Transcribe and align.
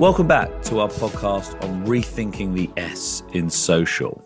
Welcome 0.00 0.28
back 0.28 0.62
to 0.62 0.80
our 0.80 0.88
podcast 0.88 1.62
on 1.62 1.84
rethinking 1.84 2.54
the 2.54 2.70
S 2.80 3.22
in 3.34 3.50
social. 3.50 4.24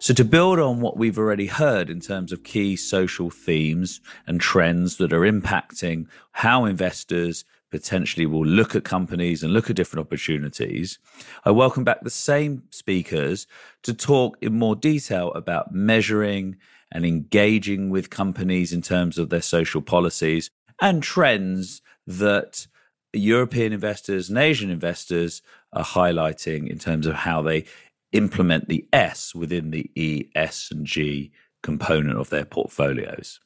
So, 0.00 0.12
to 0.12 0.22
build 0.22 0.58
on 0.58 0.82
what 0.82 0.98
we've 0.98 1.16
already 1.16 1.46
heard 1.46 1.88
in 1.88 1.98
terms 1.98 2.30
of 2.30 2.44
key 2.44 2.76
social 2.76 3.30
themes 3.30 4.02
and 4.26 4.38
trends 4.38 4.98
that 4.98 5.14
are 5.14 5.20
impacting 5.20 6.08
how 6.32 6.66
investors 6.66 7.46
potentially 7.70 8.26
will 8.26 8.44
look 8.44 8.76
at 8.76 8.84
companies 8.84 9.42
and 9.42 9.54
look 9.54 9.70
at 9.70 9.76
different 9.76 10.04
opportunities, 10.04 10.98
I 11.42 11.52
welcome 11.52 11.84
back 11.84 12.02
the 12.02 12.10
same 12.10 12.64
speakers 12.68 13.46
to 13.84 13.94
talk 13.94 14.36
in 14.42 14.58
more 14.58 14.76
detail 14.76 15.32
about 15.32 15.72
measuring 15.72 16.58
and 16.92 17.06
engaging 17.06 17.88
with 17.88 18.10
companies 18.10 18.74
in 18.74 18.82
terms 18.82 19.16
of 19.16 19.30
their 19.30 19.40
social 19.40 19.80
policies 19.80 20.50
and 20.82 21.02
trends 21.02 21.80
that 22.06 22.66
European 23.12 23.72
investors 23.72 24.28
and 24.28 24.38
Asian 24.38 24.70
investors 24.70 25.42
are 25.72 25.84
highlighting 25.84 26.68
in 26.68 26.78
terms 26.78 27.06
of 27.06 27.14
how 27.14 27.42
they 27.42 27.64
implement 28.12 28.68
the 28.68 28.86
S 28.92 29.34
within 29.34 29.70
the 29.70 29.90
E, 29.94 30.28
S, 30.34 30.70
and 30.70 30.86
G 30.86 31.30
component 31.62 32.18
of 32.18 32.30
their 32.30 32.44
portfolios. 32.44 33.40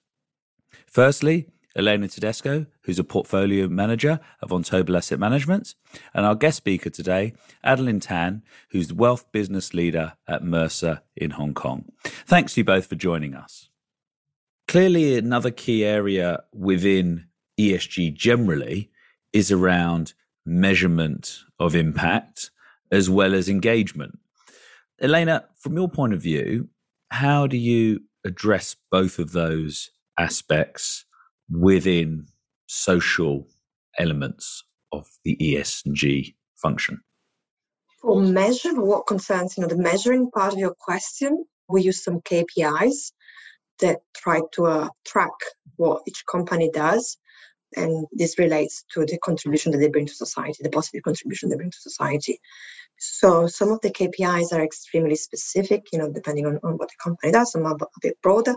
Firstly, 0.87 1.48
Elena 1.75 2.07
Tedesco, 2.07 2.66
who's 2.83 2.98
a 2.98 3.05
portfolio 3.05 3.66
manager 3.66 4.21
of 4.43 4.51
Vontobel 4.51 4.97
Asset 4.97 5.19
Management, 5.19 5.74
and 6.13 6.27
our 6.27 6.35
guest 6.35 6.59
speaker 6.59 6.91
today, 6.91 7.33
Adeline 7.65 8.01
Tan, 8.01 8.43
who's 8.71 8.93
wealth 8.93 9.30
business 9.33 9.73
leader 9.73 10.15
at 10.29 10.45
Mercer 10.45 11.01
in 11.16 11.30
Hong 11.30 11.55
Kong. 11.55 11.87
Thanks 12.05 12.55
to 12.55 12.60
you 12.60 12.65
both 12.65 12.87
for 12.87 12.95
joining 12.95 13.35
us. 13.35 13.71
Clearly, 14.69 15.16
another 15.16 15.51
key 15.51 15.85
area 15.85 16.45
within 16.52 17.27
ESG 17.59 18.15
generally 18.15 18.90
is 19.33 19.51
around 19.51 20.15
measurement 20.45 21.41
of 21.59 21.75
impact 21.75 22.51
as 22.91 23.09
well 23.09 23.35
as 23.35 23.49
engagement. 23.49 24.19
Elena, 25.01 25.45
from 25.57 25.77
your 25.77 25.89
point 25.89 26.13
of 26.13 26.23
view, 26.23 26.69
how 27.11 27.47
do 27.47 27.57
you 27.57 28.01
address 28.24 28.77
both 28.91 29.19
of 29.19 29.33
those 29.33 29.91
aspects 30.19 31.05
within 31.51 32.27
social 32.66 33.47
elements 33.99 34.63
of 34.93 35.07
the 35.24 35.37
ESG 35.37 36.35
function? 36.57 37.01
For 38.01 38.21
measure, 38.21 38.80
what 38.80 39.07
concerns 39.07 39.57
you 39.57 39.63
know 39.63 39.69
the 39.69 39.77
measuring 39.77 40.30
part 40.30 40.52
of 40.52 40.59
your 40.59 40.74
question, 40.79 41.45
we 41.69 41.83
use 41.83 42.02
some 42.02 42.21
KPIs 42.21 43.13
that 43.80 44.01
try 44.15 44.41
to 44.55 44.67
uh, 44.67 44.89
track 45.05 45.30
what 45.77 46.02
each 46.07 46.23
company 46.30 46.71
does 46.73 47.17
and 47.76 48.06
this 48.12 48.38
relates 48.38 48.84
to 48.95 49.04
the 49.04 49.18
contribution 49.18 49.73
that 49.73 49.78
they 49.78 49.88
bring 49.88 50.06
to 50.06 50.15
society, 50.15 50.59
the 50.62 50.70
positive 50.70 51.02
contribution 51.02 51.48
they 51.48 51.56
bring 51.56 51.70
to 51.70 51.80
society. 51.80 52.40
So 52.98 53.46
some 53.46 53.70
of 53.70 53.80
the 53.80 53.90
KPIs 53.90 54.52
are 54.52 54.62
extremely 54.62 55.16
specific, 55.16 55.87
you 55.93 55.98
know, 55.98 56.12
depending 56.12 56.46
on, 56.46 56.59
on 56.62 56.74
what 56.74 56.88
the 56.88 57.02
company 57.02 57.32
does, 57.32 57.52
some 57.52 57.66
are 57.66 57.74
a 57.74 58.00
bit 58.00 58.16
broader. 58.23 58.54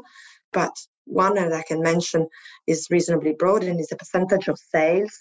But 0.53 0.75
one 1.05 1.35
that 1.35 1.53
I 1.53 1.63
can 1.63 1.81
mention 1.81 2.27
is 2.67 2.87
reasonably 2.89 3.33
broad 3.33 3.63
and 3.63 3.79
is 3.79 3.87
the 3.87 3.95
percentage 3.95 4.47
of 4.47 4.57
sales 4.57 5.17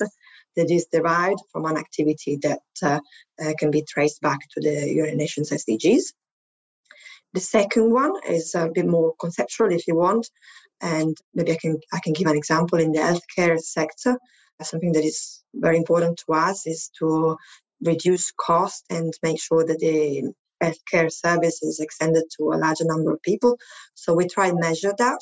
that 0.57 0.71
is 0.71 0.87
derived 0.93 1.41
from 1.51 1.67
an 1.67 1.77
activity 1.77 2.39
that 2.43 2.63
uh, 2.83 3.01
uh, 3.43 3.53
can 3.59 3.71
be 3.71 3.83
traced 3.83 4.21
back 4.21 4.39
to 4.51 4.61
the 4.61 4.89
United 4.89 5.17
Nations 5.17 5.51
SDGs. 5.51 6.13
The 7.35 7.41
second 7.41 7.93
one 7.93 8.13
is 8.29 8.55
a 8.55 8.71
bit 8.73 8.87
more 8.87 9.15
conceptual, 9.21 9.73
if 9.73 9.89
you 9.89 9.97
want, 9.97 10.29
and 10.85 11.17
maybe 11.35 11.53
I 11.53 11.57
can 11.57 11.81
I 11.93 12.01
can 12.05 12.13
give 12.13 12.29
an 12.29 12.37
example 12.37 12.79
in 12.79 12.93
the 12.93 13.01
healthcare 13.01 13.59
sector. 13.59 14.19
Something 14.63 14.93
that 14.93 15.05
is 15.05 15.43
very 15.55 15.77
important 15.77 16.23
to 16.27 16.35
us 16.35 16.67
is 16.67 16.91
to 17.01 17.37
reduce 17.81 18.33
cost 18.33 18.85
and 18.91 19.13
make 19.23 19.41
sure 19.41 19.65
that 19.67 19.79
the 19.81 20.33
healthcare 20.63 21.11
service 21.11 21.63
is 21.63 21.81
extended 21.81 22.25
to 22.37 22.53
a 22.53 22.61
larger 22.65 22.85
number 22.85 23.13
of 23.13 23.23
people. 23.23 23.59
So 23.95 24.15
we 24.15 24.29
try 24.29 24.49
and 24.49 24.61
measure 24.61 24.95
that. 24.97 25.21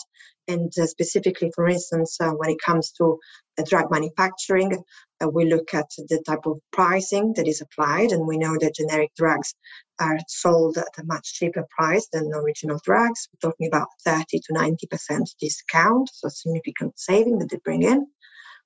And 0.49 0.73
uh, 0.77 0.87
specifically, 0.87 1.53
for 1.55 1.69
instance, 1.69 2.17
uh, 2.21 2.31
when 2.31 2.51
it 2.51 2.59
comes 2.65 2.91
to 2.93 3.19
uh, 3.59 3.63
drug 3.69 3.91
manufacturing, 3.91 4.83
uh, 5.23 5.29
we 5.29 5.45
look 5.45 5.73
at 5.73 5.89
the 6.09 6.23
type 6.27 6.47
of 6.47 6.59
pricing 6.73 7.33
that 7.37 7.47
is 7.47 7.61
applied, 7.61 8.11
and 8.11 8.27
we 8.27 8.39
know 8.39 8.57
that 8.61 8.75
generic 8.75 9.11
drugs 9.17 9.55
are 10.01 10.19
sold 10.27 10.79
at 10.79 10.99
a 10.99 11.05
much 11.05 11.35
cheaper 11.35 11.65
price 11.71 12.09
than 12.13 12.33
original 12.35 12.81
drugs. 12.85 13.29
We're 13.33 13.51
talking 13.51 13.69
about 13.69 13.89
30 14.05 14.41
to 14.41 14.53
90% 14.53 15.27
discount, 15.41 16.11
so 16.13 16.29
significant 16.29 16.99
saving 16.99 17.39
that 17.39 17.51
they 17.51 17.59
bring 17.65 17.83
in. 17.83 18.07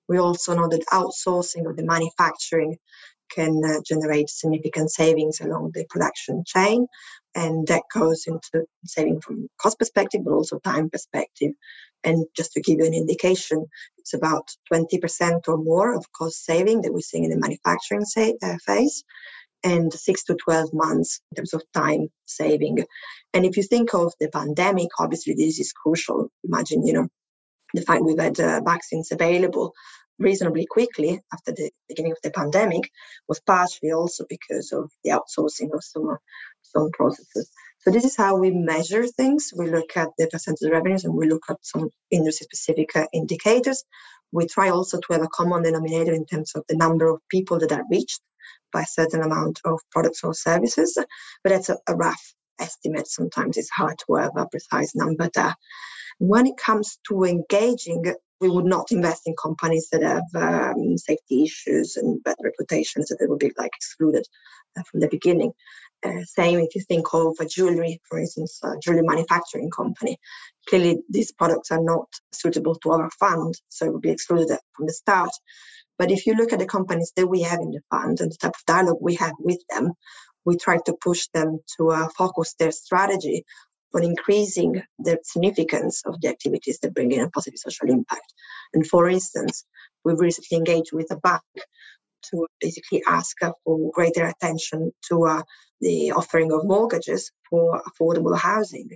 We 0.09 0.19
also 0.19 0.55
know 0.55 0.69
that 0.69 0.87
outsourcing 0.93 1.69
of 1.69 1.77
the 1.77 1.85
manufacturing 1.85 2.79
can 3.35 3.61
uh, 3.65 3.81
generate 3.85 4.29
significant 4.29 4.91
savings 4.91 5.41
along 5.41 5.73
the 5.75 5.85
production 5.89 6.45
chain. 6.47 6.87
And 7.35 7.67
that 7.67 7.83
goes 7.93 8.25
into 8.27 8.67
saving 8.85 9.21
from 9.21 9.49
cost 9.61 9.79
perspective, 9.79 10.23
but 10.25 10.33
also 10.33 10.59
time 10.59 10.89
perspective. 10.89 11.53
And 12.03 12.27
just 12.37 12.53
to 12.53 12.61
give 12.61 12.79
you 12.79 12.87
an 12.87 12.95
indication, 12.95 13.67
it's 13.99 14.15
about 14.15 14.49
20% 14.73 15.49
or 15.49 15.59
more 15.59 15.95
of 15.95 16.11
cost 16.13 16.45
saving 16.45 16.83
that 16.83 16.93
we're 16.93 17.01
seeing 17.01 17.25
in 17.25 17.31
the 17.31 17.39
manufacturing 17.39 18.05
uh, 18.43 18.57
phase 18.65 19.05
and 19.65 19.93
six 19.93 20.25
to 20.25 20.35
12 20.35 20.73
months 20.73 21.21
in 21.31 21.37
terms 21.37 21.53
of 21.53 21.63
time 21.75 22.09
saving. 22.25 22.85
And 23.35 23.45
if 23.45 23.57
you 23.57 23.63
think 23.63 23.95
of 23.95 24.13
the 24.21 24.29
pandemic, 24.29 24.89
obviously 24.99 25.35
this 25.35 25.59
is 25.59 25.73
crucial. 25.73 26.31
Imagine, 26.45 26.87
you 26.87 26.93
know, 26.93 27.09
the 27.75 27.83
fact 27.83 28.05
we've 28.05 28.19
had 28.19 28.39
uh, 28.39 28.61
vaccines 28.65 29.11
available 29.11 29.75
reasonably 30.19 30.67
quickly 30.67 31.21
after 31.33 31.53
the 31.53 31.71
beginning 31.89 32.13
of 32.13 32.19
the 32.23 32.31
pandemic 32.31 32.91
was 33.29 33.41
partially 33.41 33.93
also 33.93 34.25
because 34.29 34.73
of 34.73 34.91
the 35.05 35.11
outsourcing 35.11 35.73
of 35.75 35.85
some, 35.85 36.17
some 36.63 36.91
processes. 36.93 37.51
So 37.81 37.91
this 37.91 38.05
is 38.05 38.17
how 38.17 38.37
we 38.37 38.51
measure 38.51 39.07
things. 39.07 39.53
We 39.57 39.71
look 39.71 39.97
at 39.97 40.09
the 40.19 40.27
percentage 40.29 40.67
of 40.67 40.73
revenues 40.73 41.05
and 41.05 41.15
we 41.15 41.29
look 41.29 41.45
at 41.49 41.59
some 41.63 41.91
industry-specific 42.11 42.97
uh, 42.97 43.07
indicators. 43.13 43.85
We 44.33 44.47
try 44.47 44.71
also 44.71 44.99
to 44.99 45.13
have 45.13 45.23
a 45.23 45.29
common 45.29 45.63
denominator 45.63 46.13
in 46.13 46.27
terms 46.27 46.53
of 46.55 46.65
the 46.69 46.77
number 46.77 47.09
of 47.09 47.21
people 47.31 47.59
that 47.61 47.73
are 47.73 47.85
reached 47.91 48.21
by 48.73 48.83
a 48.83 48.87
certain 48.87 49.23
amount 49.23 49.61
of 49.65 49.81
products 49.91 50.25
or 50.25 50.35
services, 50.35 50.99
but 51.43 51.51
that's 51.51 51.69
a, 51.69 51.79
a 51.87 51.95
rough 51.95 52.35
estimate. 52.59 53.07
Sometimes 53.07 53.57
it's 53.57 53.71
hard 53.71 53.99
to 54.07 54.15
have 54.15 54.37
a 54.37 54.47
precise 54.47 54.95
number 54.95 55.31
there. 55.35 55.55
When 56.19 56.47
it 56.47 56.57
comes 56.57 56.99
to 57.09 57.25
engaging, 57.25 58.15
we 58.41 58.49
would 58.49 58.65
not 58.65 58.93
invest 58.93 59.23
in 59.27 59.35
companies 59.41 59.89
that 59.91 60.03
have 60.03 60.25
um, 60.35 60.99
safety 60.99 61.45
issues 61.45 61.97
and 61.97 62.23
bad 62.23 62.37
reputations 62.43 63.09
that 63.09 63.19
they 63.19 63.27
would 63.27 63.39
be 63.39 63.53
like 63.57 63.73
excluded 63.77 64.27
uh, 64.79 64.83
from 64.91 65.01
the 65.01 65.09
beginning. 65.09 65.53
Uh, 66.05 66.23
same 66.25 66.59
if 66.61 66.75
you 66.75 66.83
think 66.83 67.07
of 67.15 67.35
a 67.41 67.47
jewelry, 67.47 68.01
for 68.09 68.19
instance, 68.19 68.61
a 68.63 68.79
jewelry 68.83 69.03
manufacturing 69.03 69.71
company. 69.71 70.19
Clearly, 70.69 70.99
these 71.09 71.33
products 71.33 71.71
are 71.71 71.83
not 71.83 72.07
suitable 72.33 72.75
to 72.77 72.91
our 72.91 73.11
fund, 73.19 73.55
so 73.69 73.87
it 73.87 73.93
would 73.93 74.03
be 74.03 74.11
excluded 74.11 74.59
from 74.75 74.87
the 74.87 74.93
start. 74.93 75.31
But 75.99 76.11
if 76.11 76.27
you 76.27 76.35
look 76.35 76.53
at 76.53 76.59
the 76.59 76.67
companies 76.67 77.13
that 77.17 77.27
we 77.27 77.43
have 77.43 77.61
in 77.61 77.71
the 77.71 77.81
fund 77.91 78.21
and 78.21 78.31
the 78.31 78.37
type 78.37 78.55
of 78.55 78.67
dialogue 78.67 78.99
we 79.01 79.15
have 79.15 79.33
with 79.39 79.61
them, 79.71 79.93
we 80.45 80.57
try 80.57 80.79
to 80.85 80.97
push 81.01 81.27
them 81.33 81.61
to 81.77 81.91
uh, 81.91 82.09
focus 82.17 82.55
their 82.59 82.73
strategy 82.73 83.45
on 83.97 84.05
increasing 84.05 84.83
the 84.99 85.19
significance 85.25 86.03
of 86.07 86.21
the 86.21 86.29
activities 86.29 86.79
that 86.81 86.95
bring 86.95 87.13
in 87.13 87.21
a 87.21 87.31
positive 87.31 87.59
social 87.59 87.89
impact. 87.89 88.33
And 88.75 88.87
for 88.87 89.09
instance, 89.09 89.65
we've 90.05 90.21
recently 90.21 90.59
engaged 90.59 90.93
with 90.93 91.11
a 91.11 91.17
bank 91.17 91.43
to 92.31 92.47
basically 92.61 93.03
ask 93.07 93.37
for 93.65 93.91
greater 93.93 94.27
attention 94.27 94.93
to 95.09 95.27
uh, 95.27 95.43
the 95.81 96.13
offering 96.13 96.53
of 96.53 96.65
mortgages 96.65 97.31
for 97.49 97.83
affordable 97.89 98.37
housing, 98.37 98.91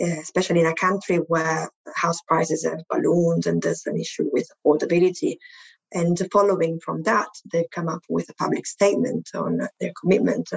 especially 0.00 0.60
in 0.60 0.66
a 0.66 0.74
country 0.74 1.16
where 1.16 1.68
house 1.94 2.20
prices 2.26 2.64
have 2.64 2.80
ballooned 2.88 3.46
and 3.46 3.62
there's 3.62 3.86
an 3.86 3.98
issue 3.98 4.28
with 4.32 4.48
affordability. 4.64 5.36
And 5.92 6.20
following 6.32 6.78
from 6.84 7.02
that, 7.02 7.28
they've 7.52 7.70
come 7.70 7.88
up 7.88 8.02
with 8.08 8.28
a 8.28 8.34
public 8.34 8.66
statement 8.66 9.30
on 9.34 9.68
their 9.80 9.92
commitment 10.00 10.48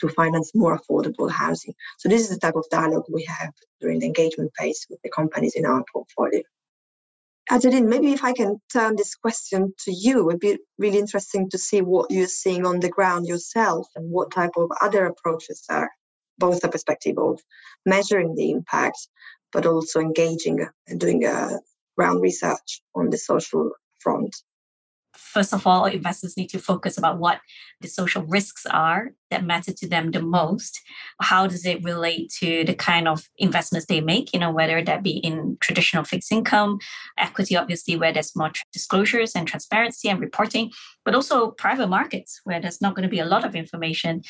to 0.00 0.08
finance 0.08 0.52
more 0.54 0.78
affordable 0.78 1.30
housing. 1.30 1.74
So 1.98 2.08
this 2.08 2.22
is 2.22 2.30
the 2.30 2.38
type 2.38 2.56
of 2.56 2.64
dialogue 2.70 3.04
we 3.12 3.24
have 3.24 3.52
during 3.80 3.98
the 4.00 4.06
engagement 4.06 4.52
phase 4.58 4.86
with 4.88 5.00
the 5.02 5.10
companies 5.10 5.54
in 5.54 5.66
our 5.66 5.84
portfolio. 5.92 6.42
Adeline, 7.50 7.88
maybe 7.88 8.12
if 8.12 8.22
I 8.22 8.34
can 8.34 8.60
turn 8.70 8.96
this 8.96 9.14
question 9.14 9.72
to 9.84 9.92
you, 9.92 10.20
it 10.20 10.24
would 10.24 10.40
be 10.40 10.58
really 10.76 10.98
interesting 10.98 11.48
to 11.50 11.58
see 11.58 11.80
what 11.80 12.10
you're 12.10 12.26
seeing 12.26 12.66
on 12.66 12.80
the 12.80 12.90
ground 12.90 13.26
yourself 13.26 13.88
and 13.96 14.10
what 14.10 14.30
type 14.30 14.50
of 14.56 14.70
other 14.82 15.06
approaches 15.06 15.64
are, 15.70 15.90
both 16.36 16.60
the 16.60 16.68
perspective 16.68 17.16
of 17.16 17.40
measuring 17.86 18.34
the 18.34 18.50
impact, 18.50 18.98
but 19.50 19.64
also 19.64 19.98
engaging 19.98 20.66
and 20.88 21.00
doing 21.00 21.24
a 21.24 21.30
uh, 21.30 21.58
ground 21.96 22.20
research 22.20 22.82
on 22.94 23.08
the 23.08 23.16
social 23.16 23.70
front 23.98 24.36
first 25.18 25.52
of 25.52 25.66
all, 25.66 25.84
investors 25.84 26.36
need 26.36 26.48
to 26.50 26.58
focus 26.58 26.96
about 26.96 27.18
what 27.18 27.40
the 27.80 27.88
social 27.88 28.22
risks 28.22 28.64
are 28.66 29.10
that 29.30 29.44
matter 29.44 29.72
to 29.72 29.88
them 29.88 30.10
the 30.10 30.22
most? 30.22 30.80
How 31.20 31.46
does 31.46 31.64
it 31.64 31.82
relate 31.84 32.30
to 32.40 32.64
the 32.64 32.74
kind 32.74 33.08
of 33.08 33.28
investments 33.38 33.86
they 33.86 34.00
make 34.00 34.32
you 34.32 34.40
know 34.40 34.50
whether 34.50 34.82
that 34.82 35.02
be 35.02 35.18
in 35.18 35.56
traditional 35.60 36.04
fixed 36.04 36.32
income 36.32 36.78
equity 37.18 37.56
obviously 37.56 37.96
where 37.96 38.12
there's 38.12 38.36
more 38.36 38.50
disclosures 38.72 39.32
and 39.34 39.46
transparency 39.46 40.08
and 40.08 40.20
reporting 40.20 40.70
but 41.04 41.14
also 41.14 41.52
private 41.52 41.88
markets 41.88 42.40
where 42.44 42.60
there's 42.60 42.82
not 42.82 42.94
going 42.94 43.02
to 43.02 43.08
be 43.08 43.18
a 43.18 43.24
lot 43.24 43.42
of 43.42 43.56
information? 43.56 44.22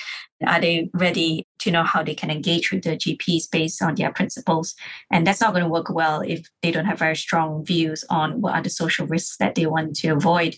Are 0.47 0.61
they 0.61 0.89
ready 0.95 1.45
to 1.59 1.73
know 1.73 1.83
how 1.83 2.05
they 2.05 2.15
can 2.15 2.31
engage 2.31 2.71
with 2.71 2.85
the 2.85 2.97
gps 2.97 3.51
based 3.51 3.83
on 3.83 3.97
their 3.97 4.13
principles? 4.13 4.77
And 5.11 5.27
that's 5.27 5.41
not 5.41 5.53
going 5.53 5.65
to 5.65 5.69
work 5.69 5.91
well 5.91 6.21
if 6.21 6.49
they 6.63 6.71
don't 6.71 6.85
have 6.85 7.01
very 7.01 7.17
strong 7.17 7.65
views 7.65 8.05
on 8.11 8.41
what 8.41 8.55
are 8.55 8.63
the 8.63 8.71
social 8.71 9.09
risks 9.09 9.39
that 9.39 9.57
they 9.57 9.67
want 9.67 9.97
to 9.97 10.11
avoid. 10.11 10.55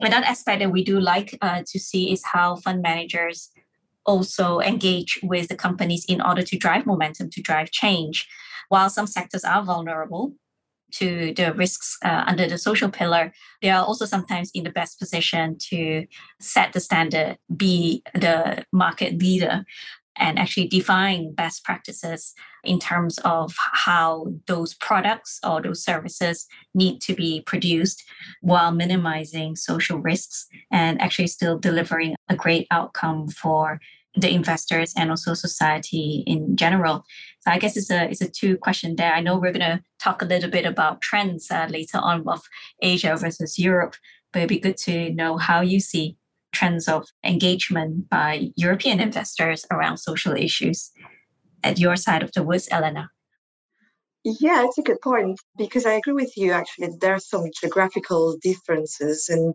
Another 0.00 0.26
aspect 0.26 0.60
that 0.60 0.72
we 0.72 0.82
do 0.82 0.98
like 0.98 1.36
uh, 1.42 1.62
to 1.66 1.78
see 1.78 2.12
is 2.12 2.24
how 2.24 2.56
fund 2.56 2.80
managers 2.80 3.50
also 4.04 4.60
engage 4.60 5.18
with 5.22 5.48
the 5.48 5.56
companies 5.56 6.04
in 6.06 6.20
order 6.20 6.42
to 6.42 6.58
drive 6.58 6.86
momentum, 6.86 7.30
to 7.30 7.42
drive 7.42 7.70
change. 7.70 8.26
While 8.68 8.90
some 8.90 9.06
sectors 9.06 9.44
are 9.44 9.62
vulnerable 9.62 10.34
to 10.92 11.32
the 11.34 11.52
risks 11.54 11.96
uh, 12.04 12.24
under 12.26 12.46
the 12.46 12.58
social 12.58 12.90
pillar, 12.90 13.32
they 13.60 13.70
are 13.70 13.84
also 13.84 14.04
sometimes 14.04 14.50
in 14.54 14.64
the 14.64 14.70
best 14.70 14.98
position 14.98 15.56
to 15.70 16.06
set 16.40 16.72
the 16.72 16.80
standard, 16.80 17.38
be 17.56 18.02
the 18.14 18.64
market 18.72 19.18
leader 19.18 19.64
and 20.16 20.38
actually 20.38 20.68
define 20.68 21.34
best 21.34 21.64
practices 21.64 22.34
in 22.64 22.78
terms 22.78 23.18
of 23.24 23.54
how 23.56 24.26
those 24.46 24.74
products 24.74 25.40
or 25.44 25.60
those 25.60 25.82
services 25.82 26.46
need 26.74 27.00
to 27.00 27.14
be 27.14 27.42
produced 27.42 28.02
while 28.40 28.72
minimizing 28.72 29.56
social 29.56 29.98
risks 29.98 30.46
and 30.70 31.00
actually 31.00 31.26
still 31.26 31.58
delivering 31.58 32.14
a 32.28 32.36
great 32.36 32.66
outcome 32.70 33.28
for 33.28 33.80
the 34.14 34.30
investors 34.30 34.92
and 34.96 35.10
also 35.10 35.34
society 35.34 36.22
in 36.26 36.54
general. 36.54 37.04
So 37.40 37.50
I 37.50 37.58
guess 37.58 37.76
it's 37.76 37.90
a 37.90 38.10
it's 38.10 38.20
a 38.20 38.28
two 38.28 38.58
question 38.58 38.96
there. 38.96 39.12
I 39.12 39.20
know 39.20 39.38
we're 39.38 39.52
going 39.52 39.60
to 39.60 39.82
talk 39.98 40.20
a 40.20 40.26
little 40.26 40.50
bit 40.50 40.66
about 40.66 41.00
trends 41.00 41.50
uh, 41.50 41.66
later 41.70 41.98
on 41.98 42.28
of 42.28 42.42
Asia 42.82 43.16
versus 43.16 43.58
Europe, 43.58 43.96
but 44.32 44.40
it'd 44.40 44.48
be 44.50 44.60
good 44.60 44.76
to 44.78 45.12
know 45.14 45.38
how 45.38 45.62
you 45.62 45.80
see 45.80 46.16
trends 46.52 46.88
of 46.88 47.06
engagement 47.24 48.08
by 48.08 48.50
European 48.56 49.00
investors 49.00 49.64
around 49.70 49.98
social 49.98 50.34
issues 50.34 50.90
at 51.64 51.78
your 51.78 51.96
side 51.96 52.22
of 52.22 52.32
the 52.32 52.42
woods, 52.42 52.68
Elena? 52.70 53.10
Yeah, 54.24 54.64
it's 54.64 54.78
a 54.78 54.82
good 54.82 55.00
point 55.00 55.40
because 55.58 55.84
I 55.84 55.94
agree 55.94 56.12
with 56.12 56.36
you. 56.36 56.52
Actually, 56.52 56.96
there 57.00 57.14
are 57.14 57.18
some 57.18 57.50
geographical 57.60 58.36
differences, 58.40 59.28
and 59.28 59.52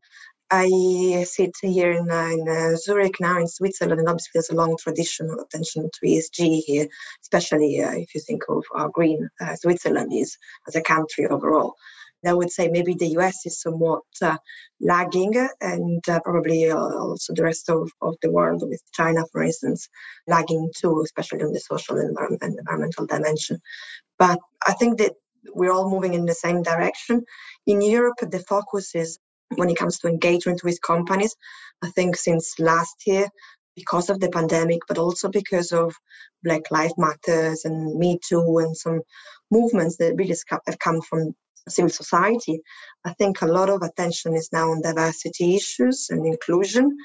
I 0.52 1.24
sit 1.26 1.52
here 1.62 1.92
in, 1.92 2.10
uh, 2.10 2.30
in 2.32 2.48
uh, 2.48 2.76
Zurich 2.76 3.20
now 3.20 3.40
in 3.40 3.48
Switzerland, 3.48 4.00
and 4.00 4.10
obviously 4.10 4.32
there's 4.34 4.50
a 4.50 4.56
long 4.56 4.78
tradition 4.78 5.30
of 5.30 5.40
attention 5.40 5.90
to 5.90 6.06
ESG 6.06 6.64
here, 6.66 6.88
especially 7.22 7.82
uh, 7.82 7.92
if 7.92 8.14
you 8.14 8.22
think 8.22 8.44
of 8.50 8.64
how 8.76 8.90
green 8.90 9.30
uh, 9.40 9.56
Switzerland 9.56 10.12
is 10.14 10.38
as 10.68 10.76
a 10.76 10.82
country 10.82 11.28
overall. 11.28 11.76
I 12.25 12.34
would 12.34 12.52
say 12.52 12.68
maybe 12.69 12.94
the 12.94 13.18
US 13.19 13.46
is 13.46 13.62
somewhat 13.62 14.04
uh, 14.22 14.38
lagging, 14.81 15.36
and 15.62 16.04
uh, 16.10 16.19
probably 16.22 16.69
uh, 16.69 16.78
also 16.78 17.34
the 17.34 17.44
rest 17.44 17.69
of, 17.69 17.92
of 18.02 18.16
the 18.22 18.31
world, 18.31 18.64
with 18.66 18.81
China, 18.94 19.24
for 19.31 19.44
instance, 19.44 19.88
lagging 20.28 20.69
too, 20.75 21.02
especially 21.04 21.44
on 21.44 21.54
the 21.54 21.60
social 21.60 21.98
and 21.98 22.18
environmental 22.42 23.06
dimension. 23.06 23.60
But 24.18 24.40
I 24.66 24.74
think 24.74 24.98
that 24.98 25.14
we're 25.54 25.72
all 25.72 25.90
moving 25.90 26.14
in 26.14 26.25
the 26.25 26.34
same 26.34 26.64
direction. 26.64 27.24
In 27.66 27.81
Europe, 27.81 28.18
the 28.22 28.40
focus 28.40 28.96
is 28.96 29.19
when 29.56 29.69
it 29.69 29.78
comes 29.78 30.00
to 30.00 30.08
engagement 30.08 30.64
with 30.64 30.81
companies. 30.81 31.36
I 31.84 31.90
think 31.92 32.16
since 32.16 32.60
last 32.60 32.96
year, 33.06 33.28
because 33.78 34.10
of 34.10 34.20
the 34.20 34.30
pandemic, 34.30 34.80
but 34.88 34.98
also 34.98 35.30
because 35.30 35.72
of 35.72 35.94
Black 36.44 36.72
Lives 36.72 36.96
Matters 36.98 37.64
and 37.64 37.96
Me 37.96 38.20
Too 38.28 38.58
and 38.58 38.76
some 38.76 39.02
movements 39.52 39.98
that 39.98 40.16
really 40.16 40.36
have 40.50 40.80
come 40.80 41.00
from 41.02 41.36
civil 41.70 41.92
society, 41.92 42.60
I 43.06 43.14
think 43.14 43.42
a 43.42 43.46
lot 43.46 43.70
of 43.70 43.84
attention 43.84 44.36
is 44.36 44.50
now 44.52 44.72
on 44.72 44.82
diversity 44.82 45.56
issues 45.56 46.08
and 46.10 46.26
inclusion. 46.26 46.98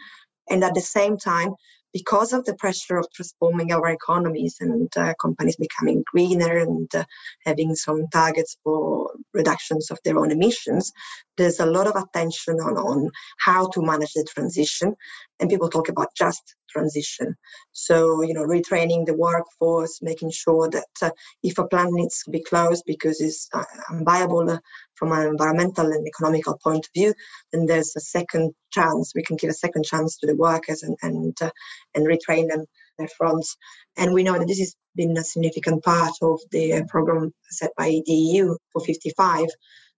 And 0.49 0.65
at 0.65 0.75
the 0.75 0.81
same 0.81 1.19
time, 1.19 1.51
because 1.93 2.33
of 2.33 2.45
the 2.45 2.55
pressure 2.55 2.97
of 2.97 3.07
transforming 3.13 3.73
our 3.73 3.91
economies 3.91 4.57
and 4.61 4.89
uh, 4.97 5.15
companies 5.21 5.57
becoming 5.57 6.05
greener 6.11 6.59
and 6.59 6.93
uh, 6.95 7.05
having 7.45 7.75
some 7.75 8.07
targets 8.09 8.57
for 8.65 9.11
reductions 9.33 9.91
of 9.91 9.99
their 10.05 10.19
own 10.19 10.31
emissions, 10.31 10.93
there's 11.37 11.61
a 11.61 11.67
lot 11.67 11.87
of 11.87 11.97
attention 11.97 12.55
on, 12.55 12.77
on 12.77 13.11
how 13.39 13.69
to 13.69 13.83
manage 13.83 14.13
the 14.15 14.25
transition. 14.25 14.95
And 15.41 15.51
people 15.51 15.69
talk 15.69 15.89
about 15.89 16.15
just 16.17 16.55
transition. 16.71 17.37
So, 17.73 18.23
you 18.23 18.35
know, 18.35 18.45
retraining 18.45 19.07
the 19.07 19.15
workforce, 19.15 20.01
making 20.03 20.31
sure 20.31 20.71
that 20.71 20.87
uh, 21.03 21.11
if 21.43 21.59
a 21.59 21.67
plant 21.67 21.93
needs 21.93 22.23
to 22.25 22.31
be 22.31 22.43
closed 22.43 22.85
because 22.87 23.21
it's 23.21 23.49
uh, 23.53 23.65
unviable 23.91 24.59
from 24.95 25.13
an 25.13 25.27
environmental 25.27 25.87
and 25.87 26.07
economical 26.07 26.59
point 26.63 26.87
of 26.87 26.93
view, 26.95 27.15
then 27.53 27.67
there's 27.67 27.95
a 27.97 28.01
second 28.01 28.53
chance. 28.73 29.13
We 29.15 29.23
can 29.23 29.37
give 29.37 29.51
a 29.51 29.55
second 29.55 29.85
chance 29.85 30.19
to 30.19 30.27
the 30.27 30.37
workers 30.37 30.83
and 30.83 30.97
and 31.03 31.37
uh, 31.41 31.51
and 31.95 32.07
retrain 32.07 32.49
them 32.49 32.65
their 32.99 33.09
fronts. 33.09 33.57
And 33.97 34.13
we 34.13 34.23
know 34.23 34.39
that 34.39 34.47
this 34.47 34.59
has 34.59 34.75
been 34.95 35.17
a 35.17 35.25
significant 35.25 35.83
part 35.83 36.13
of 36.21 36.41
the 36.51 36.85
program 36.89 37.33
set 37.51 37.71
by 37.77 37.89
the 38.07 38.13
EU 38.13 38.57
for 38.73 38.85
55 38.85 39.47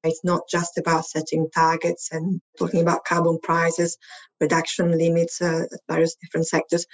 it's 0.05 0.23
not 0.23 0.43
just 0.51 0.79
about 0.79 1.07
setting 1.07 1.49
targets 1.55 2.11
and 2.13 2.41
talking 2.59 2.83
about 2.83 3.05
carbon 3.05 3.39
prices, 3.43 3.97
reduction 4.41 4.97
limits 4.97 5.41
uh, 5.41 5.65
at 5.73 5.81
various 5.89 6.15
different 6.17 6.47
sectors, 6.47 6.87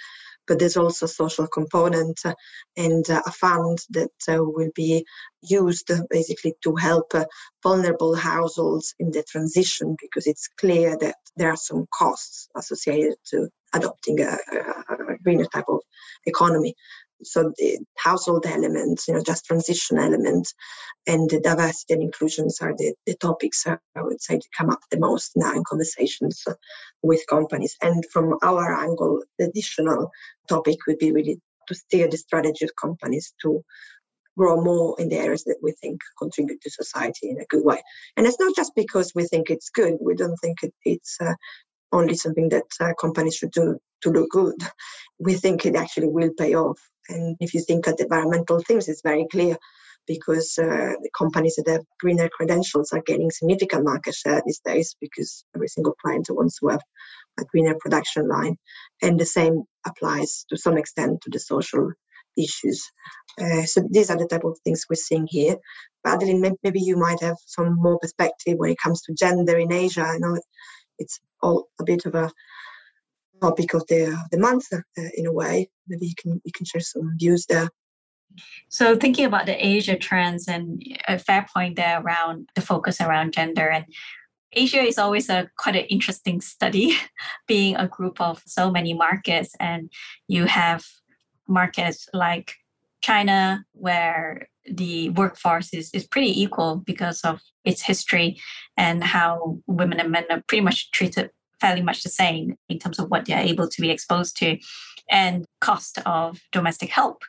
but 0.47 0.59
there's 0.59 0.77
also 0.77 1.05
a 1.05 1.09
social 1.09 1.47
component 1.47 2.19
and 2.77 3.09
uh, 3.09 3.21
a 3.25 3.31
fund 3.31 3.77
that 3.89 4.11
uh, 4.27 4.37
will 4.39 4.71
be 4.75 5.05
used 5.41 5.91
basically 6.09 6.53
to 6.63 6.75
help 6.75 7.13
uh, 7.13 7.25
vulnerable 7.63 8.15
households 8.15 8.93
in 8.99 9.11
the 9.11 9.23
transition 9.23 9.95
because 9.99 10.27
it's 10.27 10.47
clear 10.59 10.97
that 10.97 11.15
there 11.35 11.49
are 11.49 11.57
some 11.57 11.85
costs 11.93 12.47
associated 12.55 13.15
to 13.25 13.47
adopting 13.73 14.19
a, 14.21 14.37
a 14.51 15.17
greener 15.23 15.45
type 15.45 15.65
of 15.67 15.79
economy 16.25 16.75
so 17.23 17.51
the 17.57 17.79
household 17.97 18.45
elements, 18.45 19.07
you 19.07 19.13
know, 19.13 19.23
just 19.23 19.45
transition 19.45 19.97
elements, 19.97 20.53
and 21.07 21.29
the 21.29 21.39
diversity 21.39 21.93
and 21.93 22.03
inclusions 22.03 22.59
are 22.61 22.73
the, 22.77 22.93
the 23.05 23.15
topics 23.15 23.65
I 23.67 23.77
would 23.97 24.21
say 24.21 24.37
to 24.37 24.47
come 24.57 24.69
up 24.69 24.81
the 24.89 24.99
most 24.99 25.31
now 25.35 25.53
in 25.53 25.63
conversations 25.63 26.43
with 27.01 27.21
companies. 27.29 27.75
And 27.81 28.03
from 28.11 28.37
our 28.43 28.73
angle, 28.73 29.23
the 29.37 29.45
additional 29.45 30.11
topic 30.47 30.77
would 30.87 30.99
be 30.99 31.11
really 31.11 31.39
to 31.67 31.75
steer 31.75 32.07
the 32.07 32.17
strategy 32.17 32.65
of 32.65 32.71
companies 32.75 33.33
to 33.41 33.63
grow 34.37 34.61
more 34.61 34.95
in 34.99 35.09
the 35.09 35.17
areas 35.17 35.43
that 35.43 35.57
we 35.61 35.71
think 35.73 35.99
contribute 36.17 36.61
to 36.61 36.69
society 36.69 37.29
in 37.29 37.39
a 37.39 37.45
good 37.45 37.63
way. 37.63 37.81
And 38.15 38.25
it's 38.25 38.39
not 38.39 38.55
just 38.55 38.73
because 38.75 39.11
we 39.13 39.25
think 39.25 39.49
it's 39.49 39.69
good. 39.69 39.97
We 40.01 40.15
don't 40.15 40.37
think 40.37 40.63
it, 40.63 40.73
it's 40.85 41.17
uh, 41.19 41.33
only 41.91 42.15
something 42.15 42.49
that 42.49 42.63
uh, 42.79 42.93
companies 42.99 43.35
should 43.35 43.51
do 43.51 43.77
to 44.01 44.09
look 44.09 44.29
good. 44.31 44.55
We 45.19 45.33
think 45.35 45.65
it 45.65 45.75
actually 45.75 46.07
will 46.07 46.31
pay 46.37 46.55
off. 46.55 46.79
And 47.09 47.37
if 47.39 47.53
you 47.53 47.61
think 47.61 47.87
at 47.87 47.97
the 47.97 48.03
environmental 48.03 48.59
things, 48.59 48.87
it's 48.87 49.01
very 49.01 49.27
clear 49.31 49.57
because 50.07 50.57
uh, 50.57 50.93
the 51.01 51.09
companies 51.17 51.55
that 51.55 51.71
have 51.71 51.85
greener 51.99 52.29
credentials 52.29 52.91
are 52.91 53.03
getting 53.05 53.29
significant 53.29 53.85
market 53.85 54.15
share 54.15 54.41
these 54.45 54.61
days 54.65 54.95
because 54.99 55.45
every 55.55 55.67
single 55.67 55.95
client 56.01 56.27
wants 56.29 56.59
to 56.59 56.67
have 56.67 56.81
a 57.39 57.45
greener 57.45 57.75
production 57.79 58.27
line. 58.27 58.57
And 59.01 59.19
the 59.19 59.25
same 59.25 59.63
applies 59.85 60.45
to 60.49 60.57
some 60.57 60.77
extent 60.77 61.21
to 61.21 61.29
the 61.29 61.39
social 61.39 61.91
issues. 62.37 62.83
Uh, 63.39 63.63
so 63.63 63.87
these 63.89 64.09
are 64.09 64.17
the 64.17 64.27
type 64.27 64.43
of 64.43 64.57
things 64.63 64.85
we're 64.89 64.95
seeing 64.95 65.27
here. 65.29 65.57
But 66.03 66.15
Adeline, 66.23 66.55
maybe 66.63 66.81
you 66.81 66.97
might 66.97 67.21
have 67.21 67.37
some 67.45 67.75
more 67.75 67.99
perspective 67.99 68.55
when 68.57 68.71
it 68.71 68.79
comes 68.83 69.01
to 69.03 69.13
gender 69.13 69.57
in 69.57 69.71
Asia. 69.71 70.01
I 70.01 70.17
know 70.17 70.39
it's 70.97 71.19
all 71.41 71.67
a 71.79 71.83
bit 71.83 72.05
of 72.05 72.15
a 72.15 72.31
topic 73.41 73.73
of 73.73 73.85
the 73.87 74.17
the 74.31 74.37
month 74.37 74.65
uh, 74.73 74.81
in 75.15 75.25
a 75.25 75.33
way. 75.33 75.69
Maybe 75.87 76.07
you 76.07 76.15
can 76.15 76.41
you 76.43 76.51
can 76.51 76.65
share 76.65 76.81
some 76.81 77.15
views 77.17 77.45
there. 77.47 77.69
So 78.69 78.95
thinking 78.95 79.25
about 79.25 79.45
the 79.45 79.65
Asia 79.65 79.97
trends 79.97 80.47
and 80.47 80.81
a 81.07 81.19
fair 81.19 81.45
point 81.53 81.75
there 81.75 82.01
around 82.01 82.47
the 82.55 82.61
focus 82.61 83.01
around 83.01 83.33
gender 83.33 83.69
and 83.69 83.85
Asia 84.53 84.81
is 84.81 84.97
always 84.97 85.29
a 85.29 85.49
quite 85.57 85.75
an 85.75 85.85
interesting 85.85 86.41
study, 86.41 86.97
being 87.47 87.75
a 87.75 87.87
group 87.87 88.19
of 88.19 88.41
so 88.45 88.69
many 88.69 88.93
markets, 88.93 89.55
and 89.59 89.89
you 90.27 90.45
have 90.45 90.85
markets 91.47 92.07
like 92.13 92.53
China 93.01 93.65
where 93.71 94.47
the 94.65 95.09
workforce 95.11 95.73
is, 95.73 95.89
is 95.93 96.05
pretty 96.05 96.39
equal 96.39 96.83
because 96.85 97.21
of 97.21 97.41
its 97.65 97.81
history 97.81 98.39
and 98.77 99.03
how 99.03 99.57
women 99.67 99.99
and 99.99 100.11
men 100.11 100.25
are 100.29 100.43
pretty 100.47 100.61
much 100.61 100.91
treated 100.91 101.31
fairly 101.61 101.81
much 101.81 102.03
the 102.03 102.09
same 102.09 102.55
in 102.67 102.79
terms 102.79 102.99
of 102.99 103.09
what 103.09 103.25
they're 103.25 103.39
able 103.39 103.67
to 103.69 103.81
be 103.81 103.91
exposed 103.91 104.35
to. 104.37 104.57
And 105.09 105.45
cost 105.61 105.99
of 106.05 106.39
domestic 106.51 106.89
help 106.89 107.23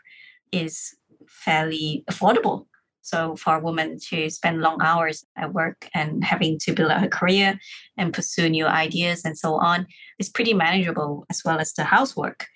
is 0.50 0.94
fairly 1.28 2.04
affordable. 2.10 2.66
So 3.02 3.34
for 3.36 3.56
a 3.56 3.60
woman 3.60 3.98
to 4.10 4.30
spend 4.30 4.60
long 4.60 4.80
hours 4.80 5.24
at 5.36 5.52
work 5.52 5.88
and 5.92 6.24
having 6.24 6.58
to 6.60 6.72
build 6.72 6.90
out 6.92 7.00
her 7.00 7.08
career 7.08 7.58
and 7.96 8.14
pursue 8.14 8.48
new 8.48 8.66
ideas 8.66 9.24
and 9.24 9.36
so 9.36 9.54
on 9.54 9.86
is 10.18 10.28
pretty 10.28 10.54
manageable 10.54 11.26
as 11.28 11.42
well 11.44 11.58
as 11.58 11.72
the 11.72 11.84
housework. 11.84 12.46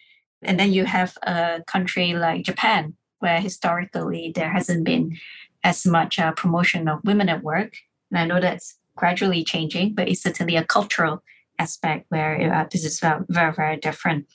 And 0.42 0.58
then 0.58 0.72
you 0.72 0.84
have 0.84 1.18
a 1.24 1.62
country 1.66 2.14
like 2.14 2.44
Japan, 2.44 2.94
where 3.18 3.40
historically 3.40 4.32
there 4.34 4.50
hasn't 4.50 4.84
been 4.84 5.16
as 5.64 5.84
much 5.84 6.18
uh, 6.20 6.32
promotion 6.32 6.86
of 6.86 7.00
women 7.04 7.28
at 7.28 7.42
work. 7.42 7.74
And 8.10 8.20
I 8.20 8.24
know 8.24 8.40
that's 8.40 8.78
gradually 8.96 9.42
changing, 9.42 9.94
but 9.94 10.08
it's 10.08 10.22
certainly 10.22 10.56
a 10.56 10.64
cultural 10.64 11.22
aspect 11.58 12.06
where 12.08 12.52
uh, 12.52 12.66
this 12.70 12.84
is 12.84 13.02
uh, 13.02 13.20
very, 13.28 13.52
very 13.52 13.76
different. 13.76 14.26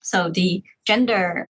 So 0.00 0.30
the 0.30 0.62
gender 0.86 1.48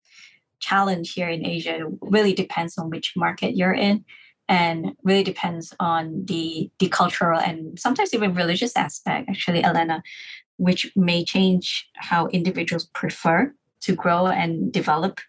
challenge 0.60 1.12
here 1.12 1.28
in 1.28 1.46
Asia 1.46 1.80
really 2.00 2.34
depends 2.34 2.76
on 2.78 2.90
which 2.90 3.14
market 3.16 3.56
you're 3.56 3.74
in 3.74 4.04
and 4.48 4.96
really 5.04 5.22
depends 5.22 5.72
on 5.78 6.24
the, 6.26 6.70
the 6.80 6.88
cultural 6.88 7.38
and 7.38 7.78
sometimes 7.78 8.12
even 8.12 8.34
religious 8.34 8.76
aspect, 8.76 9.28
actually, 9.30 9.62
Elena, 9.62 10.02
which 10.56 10.90
may 10.96 11.24
change 11.24 11.88
how 11.94 12.26
individuals 12.26 12.86
prefer 12.86 13.54
to 13.82 13.94
grow 13.94 14.26
and 14.26 14.72
develop. 14.72 15.20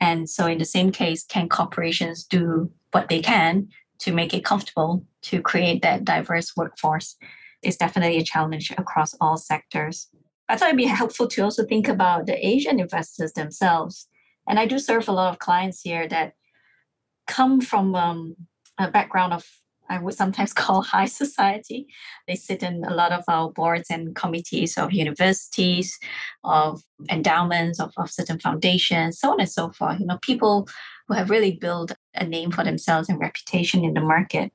And 0.00 0.30
so, 0.30 0.46
in 0.46 0.58
the 0.58 0.64
same 0.64 0.92
case, 0.92 1.24
can 1.24 1.48
corporations 1.48 2.24
do 2.24 2.70
what 2.92 3.08
they 3.08 3.20
can 3.20 3.68
to 3.98 4.12
make 4.12 4.32
it 4.32 4.44
comfortable 4.44 5.04
to 5.22 5.42
create 5.42 5.82
that 5.82 6.04
diverse 6.04 6.56
workforce? 6.56 7.16
Is 7.62 7.76
definitely 7.76 8.18
a 8.18 8.24
challenge 8.24 8.72
across 8.78 9.14
all 9.20 9.36
sectors. 9.36 10.08
I 10.48 10.56
thought 10.56 10.68
it'd 10.68 10.78
be 10.78 10.84
helpful 10.84 11.26
to 11.28 11.42
also 11.42 11.64
think 11.64 11.88
about 11.88 12.26
the 12.26 12.46
Asian 12.46 12.80
investors 12.80 13.32
themselves. 13.32 14.08
And 14.48 14.58
I 14.58 14.66
do 14.66 14.78
serve 14.78 15.08
a 15.08 15.12
lot 15.12 15.30
of 15.32 15.38
clients 15.38 15.82
here 15.82 16.08
that 16.08 16.32
come 17.26 17.60
from 17.60 17.94
um, 17.94 18.36
a 18.78 18.90
background 18.90 19.34
of 19.34 19.44
I 19.90 19.98
would 19.98 20.14
sometimes 20.14 20.52
call 20.62 20.82
high 20.82 21.06
society. 21.06 21.86
They 22.26 22.34
sit 22.34 22.62
in 22.62 22.84
a 22.84 22.94
lot 22.94 23.12
of 23.12 23.24
our 23.28 23.50
boards 23.50 23.88
and 23.90 24.14
committees 24.14 24.76
of 24.76 24.92
universities, 24.92 25.98
of 26.44 26.82
endowments, 27.10 27.80
of, 27.80 27.92
of 27.96 28.10
certain 28.10 28.38
foundations, 28.38 29.18
so 29.18 29.32
on 29.32 29.40
and 29.40 29.50
so 29.50 29.70
forth. 29.70 30.00
You 30.00 30.06
know, 30.06 30.18
people 30.22 30.68
who 31.06 31.14
have 31.14 31.30
really 31.30 31.52
built 31.52 31.92
a 32.14 32.24
name 32.24 32.50
for 32.50 32.64
themselves 32.64 33.08
and 33.08 33.18
reputation 33.18 33.84
in 33.84 33.94
the 33.94 34.00
market. 34.00 34.52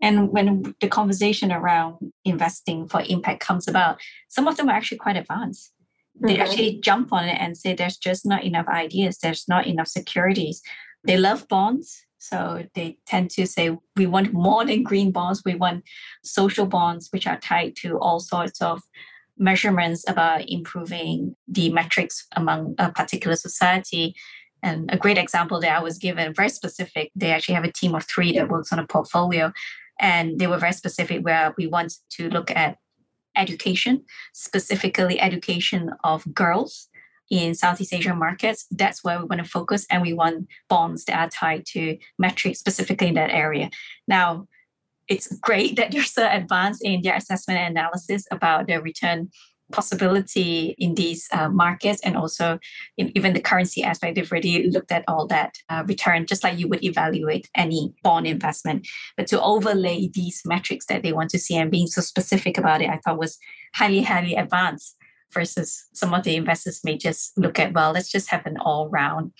And 0.00 0.30
when 0.30 0.74
the 0.80 0.88
conversation 0.88 1.50
around 1.50 2.12
investing 2.24 2.88
for 2.88 3.02
impact 3.08 3.40
comes 3.40 3.66
about, 3.66 4.00
some 4.28 4.46
of 4.46 4.56
them 4.56 4.68
are 4.68 4.76
actually 4.76 4.98
quite 4.98 5.16
advanced. 5.16 5.72
They 6.20 6.34
mm-hmm. 6.34 6.42
actually 6.42 6.80
jump 6.82 7.12
on 7.12 7.24
it 7.24 7.38
and 7.40 7.56
say 7.56 7.74
there's 7.74 7.96
just 7.96 8.26
not 8.26 8.44
enough 8.44 8.68
ideas, 8.68 9.18
there's 9.18 9.46
not 9.48 9.66
enough 9.66 9.88
securities. 9.88 10.62
They 11.04 11.16
love 11.16 11.46
bonds, 11.48 12.04
so 12.18 12.64
they 12.74 12.98
tend 13.06 13.30
to 13.30 13.46
say 13.46 13.76
we 13.96 14.06
want 14.06 14.32
more 14.32 14.64
than 14.64 14.82
green 14.82 15.12
bonds, 15.12 15.42
we 15.44 15.54
want 15.54 15.84
social 16.24 16.66
bonds, 16.66 17.08
which 17.12 17.26
are 17.26 17.38
tied 17.38 17.76
to 17.76 17.98
all 17.98 18.20
sorts 18.20 18.60
of 18.60 18.82
measurements 19.38 20.04
about 20.08 20.48
improving 20.48 21.36
the 21.46 21.70
metrics 21.70 22.26
among 22.34 22.74
a 22.78 22.90
particular 22.90 23.36
society. 23.36 24.14
And 24.62 24.92
a 24.92 24.96
great 24.96 25.18
example 25.18 25.60
that 25.60 25.78
I 25.78 25.82
was 25.82 25.98
given, 25.98 26.34
very 26.34 26.48
specific, 26.48 27.12
they 27.14 27.30
actually 27.30 27.54
have 27.54 27.64
a 27.64 27.72
team 27.72 27.94
of 27.94 28.04
three 28.04 28.32
that 28.32 28.48
works 28.48 28.72
on 28.72 28.80
a 28.80 28.86
portfolio. 28.86 29.52
And 29.98 30.38
they 30.38 30.46
were 30.46 30.58
very 30.58 30.72
specific 30.72 31.24
where 31.24 31.54
we 31.56 31.66
want 31.66 31.94
to 32.10 32.28
look 32.28 32.50
at 32.50 32.78
education, 33.36 34.04
specifically 34.32 35.20
education 35.20 35.90
of 36.04 36.22
girls 36.34 36.88
in 37.30 37.54
Southeast 37.54 37.92
Asian 37.92 38.18
markets, 38.18 38.66
that's 38.70 39.04
where 39.04 39.18
we 39.18 39.26
want 39.26 39.44
to 39.44 39.48
focus. 39.48 39.86
And 39.90 40.02
we 40.02 40.12
want 40.12 40.48
bonds 40.68 41.04
that 41.04 41.18
are 41.18 41.28
tied 41.28 41.66
to 41.72 41.98
metrics 42.18 42.58
specifically 42.58 43.08
in 43.08 43.14
that 43.14 43.30
area. 43.30 43.70
Now, 44.06 44.46
it's 45.08 45.34
great 45.38 45.76
that 45.76 45.92
you're 45.92 46.04
so 46.04 46.28
advanced 46.30 46.84
in 46.84 47.02
their 47.02 47.16
assessment 47.16 47.60
and 47.60 47.76
analysis 47.76 48.26
about 48.30 48.66
the 48.66 48.80
return 48.80 49.30
possibility 49.72 50.74
in 50.78 50.94
these 50.94 51.28
uh, 51.32 51.48
markets 51.48 52.00
and 52.02 52.16
also 52.16 52.58
in 52.96 53.16
even 53.16 53.34
the 53.34 53.40
currency 53.40 53.82
aspect 53.82 54.14
they've 54.14 54.30
already 54.30 54.70
looked 54.70 54.92
at 54.92 55.04
all 55.08 55.26
that 55.26 55.54
uh, 55.68 55.84
return 55.86 56.26
just 56.26 56.42
like 56.42 56.58
you 56.58 56.68
would 56.68 56.82
evaluate 56.82 57.48
any 57.54 57.92
bond 58.02 58.26
investment 58.26 58.86
but 59.16 59.26
to 59.26 59.40
overlay 59.42 60.08
these 60.14 60.40
metrics 60.46 60.86
that 60.86 61.02
they 61.02 61.12
want 61.12 61.30
to 61.30 61.38
see 61.38 61.56
and 61.56 61.70
being 61.70 61.86
so 61.86 62.00
specific 62.00 62.56
about 62.56 62.80
it 62.80 62.88
i 62.88 62.98
thought 63.04 63.18
was 63.18 63.38
highly 63.74 64.02
highly 64.02 64.34
advanced 64.34 64.96
versus 65.32 65.88
some 65.92 66.14
of 66.14 66.24
the 66.24 66.36
investors 66.36 66.80
may 66.84 66.96
just 66.96 67.36
look 67.36 67.58
at, 67.58 67.72
well, 67.72 67.92
let's 67.92 68.10
just 68.10 68.30
have 68.30 68.46
an 68.46 68.56
all 68.58 68.88
round 68.88 69.32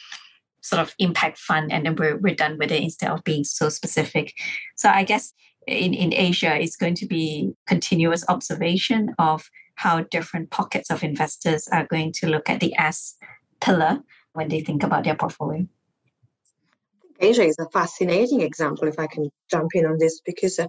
sort 0.61 0.83
of 0.83 0.95
impact 0.99 1.39
fund 1.39 1.73
and 1.73 1.87
then 1.87 1.95
we're, 1.97 2.19
we're 2.19 2.35
done 2.35 2.59
with 2.59 2.71
it 2.71 2.83
instead 2.83 3.11
of 3.11 3.25
being 3.25 3.45
so 3.45 3.69
specific. 3.69 4.35
So 4.77 4.89
I 4.89 5.05
guess 5.05 5.33
in, 5.67 5.95
in 5.95 6.13
Asia, 6.13 6.61
it's 6.61 6.77
going 6.77 6.95
to 6.97 7.07
be 7.07 7.53
continuous 7.67 8.25
observation 8.29 9.15
of 9.19 9.49
how 9.79 10.01
different 10.01 10.51
pockets 10.51 10.91
of 10.91 11.05
investors 11.05 11.69
are 11.69 11.87
going 11.87 12.13
to 12.13 12.27
look 12.27 12.51
at 12.51 12.59
the 12.59 12.77
S 12.77 13.15
pillar 13.61 14.01
when 14.33 14.49
they 14.49 14.61
think 14.61 14.83
about 14.83 15.05
their 15.05 15.15
portfolio. 15.15 15.65
Asia 17.21 17.45
is 17.45 17.57
a 17.61 17.71
fascinating 17.71 18.41
example, 18.41 18.89
if 18.89 18.99
I 18.99 19.07
can 19.07 19.31
jump 19.49 19.71
in 19.75 19.87
on 19.87 19.97
this, 19.97 20.21
because 20.25 20.59
uh, 20.59 20.67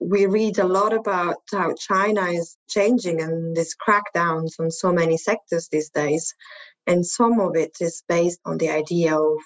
we 0.00 0.24
read 0.24 0.58
a 0.58 0.66
lot 0.66 0.94
about 0.94 1.36
how 1.52 1.74
China 1.74 2.22
is 2.28 2.56
changing 2.66 3.20
and 3.20 3.54
these 3.54 3.76
crackdowns 3.76 4.58
on 4.58 4.70
so 4.70 4.90
many 4.90 5.18
sectors 5.18 5.68
these 5.68 5.90
days. 5.90 6.34
And 6.86 7.04
some 7.04 7.40
of 7.40 7.56
it 7.56 7.76
is 7.80 8.02
based 8.08 8.40
on 8.46 8.56
the 8.56 8.70
idea 8.70 9.18
of 9.18 9.36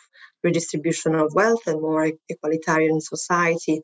redistribution 0.44 1.16
of 1.16 1.34
wealth 1.34 1.66
and 1.66 1.82
more 1.82 2.12
equalitarian 2.30 3.02
society. 3.02 3.80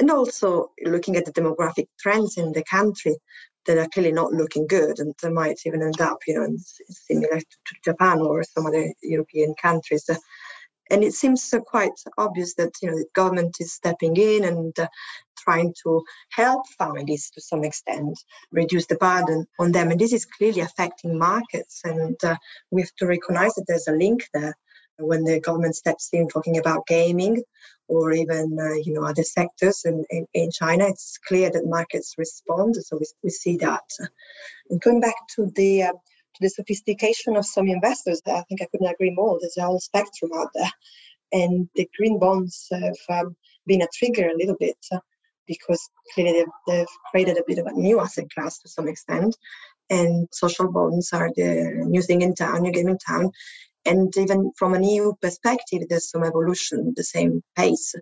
And 0.00 0.10
also 0.10 0.72
looking 0.84 1.14
at 1.16 1.26
the 1.26 1.32
demographic 1.32 1.86
trends 2.00 2.36
in 2.36 2.52
the 2.52 2.64
country 2.64 3.14
that 3.68 3.78
are 3.78 3.88
clearly 3.92 4.12
not 4.12 4.32
looking 4.32 4.66
good 4.66 4.98
and 4.98 5.14
they 5.22 5.28
might 5.28 5.60
even 5.66 5.82
end 5.82 6.00
up, 6.00 6.18
you 6.26 6.34
know, 6.34 6.48
similar 6.88 7.38
to 7.38 7.74
Japan 7.84 8.18
or 8.20 8.42
some 8.42 8.66
other 8.66 8.92
European 9.02 9.54
countries. 9.60 10.08
And 10.90 11.04
it 11.04 11.12
seems 11.12 11.52
uh, 11.52 11.60
quite 11.60 11.92
obvious 12.16 12.54
that 12.54 12.72
you 12.80 12.90
know 12.90 12.96
the 12.96 13.04
government 13.14 13.56
is 13.60 13.74
stepping 13.74 14.16
in 14.16 14.44
and 14.44 14.76
uh, 14.78 14.88
trying 15.36 15.74
to 15.82 16.02
help 16.30 16.62
families 16.78 17.30
to 17.34 17.42
some 17.42 17.62
extent 17.62 18.18
reduce 18.52 18.86
the 18.86 18.96
burden 18.96 19.46
on 19.58 19.70
them. 19.72 19.90
And 19.90 20.00
this 20.00 20.14
is 20.14 20.24
clearly 20.24 20.62
affecting 20.62 21.18
markets 21.18 21.82
and 21.84 22.16
uh, 22.24 22.36
we 22.70 22.80
have 22.80 22.94
to 22.98 23.06
recognize 23.06 23.52
that 23.54 23.66
there's 23.68 23.88
a 23.88 23.92
link 23.92 24.26
there 24.32 24.54
when 24.98 25.24
the 25.24 25.40
government 25.40 25.76
steps 25.76 26.08
in 26.12 26.28
talking 26.28 26.58
about 26.58 26.86
gaming 26.86 27.42
or 27.88 28.12
even 28.12 28.56
uh, 28.60 28.74
you 28.84 28.92
know 28.94 29.04
other 29.04 29.22
sectors 29.22 29.82
in, 29.84 30.04
in, 30.10 30.26
in, 30.34 30.50
China, 30.50 30.86
it's 30.86 31.18
clear 31.26 31.50
that 31.50 31.66
markets 31.66 32.14
respond. 32.18 32.76
So 32.76 32.98
we, 32.98 33.06
we 33.22 33.30
see 33.30 33.56
that. 33.58 33.84
And 34.70 34.80
going 34.80 35.00
back 35.00 35.14
to 35.36 35.50
the 35.54 35.84
uh, 35.84 35.92
the 36.40 36.48
sophistication 36.48 37.36
of 37.36 37.46
some 37.46 37.68
investors, 37.68 38.20
I 38.26 38.42
think 38.48 38.62
I 38.62 38.68
couldn't 38.70 38.86
agree 38.86 39.10
more. 39.10 39.38
There's 39.40 39.56
a 39.56 39.62
whole 39.62 39.80
spectrum 39.80 40.30
out 40.36 40.50
there. 40.54 40.70
And 41.32 41.68
the 41.74 41.88
green 41.96 42.18
bonds 42.18 42.68
have 42.70 43.26
um, 43.26 43.36
been 43.66 43.82
a 43.82 43.88
trigger 43.92 44.28
a 44.28 44.36
little 44.36 44.56
bit 44.58 44.78
uh, 44.92 45.00
because 45.46 45.80
clearly 46.14 46.32
they've, 46.32 46.46
they've, 46.66 46.86
created 47.10 47.38
a 47.38 47.44
bit 47.46 47.58
of 47.58 47.66
a 47.66 47.72
new 47.72 48.00
asset 48.00 48.26
class 48.34 48.58
to 48.58 48.68
some 48.68 48.88
extent. 48.88 49.36
And 49.90 50.28
social 50.32 50.70
bonds 50.70 51.12
are 51.12 51.30
the 51.34 51.84
new 51.86 52.02
thing 52.02 52.22
in 52.22 52.34
town, 52.34 52.62
new 52.62 52.72
game 52.72 52.88
in 52.88 52.98
town. 52.98 53.30
And 53.88 54.14
even 54.18 54.52
from 54.58 54.74
an 54.74 54.84
EU 54.84 55.14
perspective, 55.22 55.84
there's 55.88 56.10
some 56.10 56.22
evolution 56.22 56.92
the 56.94 57.04
same 57.04 57.42
pace 57.56 57.94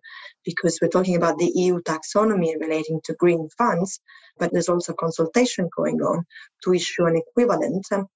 because 0.44 0.78
we're 0.82 0.96
talking 0.96 1.14
about 1.14 1.38
the 1.38 1.52
EU 1.54 1.80
taxonomy 1.82 2.60
relating 2.60 3.00
to 3.04 3.14
green 3.14 3.48
funds, 3.56 4.00
but 4.36 4.52
there's 4.52 4.68
also 4.68 4.94
consultation 4.94 5.68
going 5.76 6.00
on 6.02 6.24
to 6.64 6.74
issue 6.74 7.04
an 7.04 7.16
equivalent 7.16 7.86
um, 7.92 8.06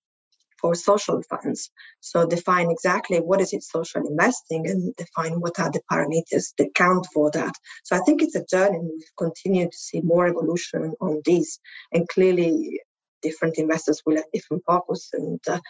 for 0.60 0.74
social 0.74 1.22
funds. 1.30 1.70
So 2.00 2.26
define 2.26 2.72
exactly 2.72 3.18
what 3.18 3.40
is 3.40 3.52
it 3.52 3.62
social 3.62 4.04
investing 4.04 4.68
and 4.68 4.94
define 4.96 5.40
what 5.40 5.60
are 5.60 5.70
the 5.70 5.82
parameters 5.90 6.52
that 6.58 6.74
count 6.74 7.06
for 7.14 7.30
that. 7.30 7.54
So 7.84 7.96
I 7.96 8.00
think 8.00 8.20
it's 8.20 8.34
a 8.34 8.44
journey. 8.44 8.78
And 8.78 8.88
we 8.88 9.04
continue 9.16 9.66
to 9.66 9.76
see 9.76 10.00
more 10.00 10.26
evolution 10.26 10.94
on 11.00 11.22
this, 11.24 11.60
and 11.92 12.08
clearly 12.08 12.80
different 13.22 13.58
investors 13.58 14.02
will 14.04 14.16
have 14.16 14.32
different 14.32 14.64
focus 14.66 15.10
and 15.12 15.40
uh, 15.48 15.60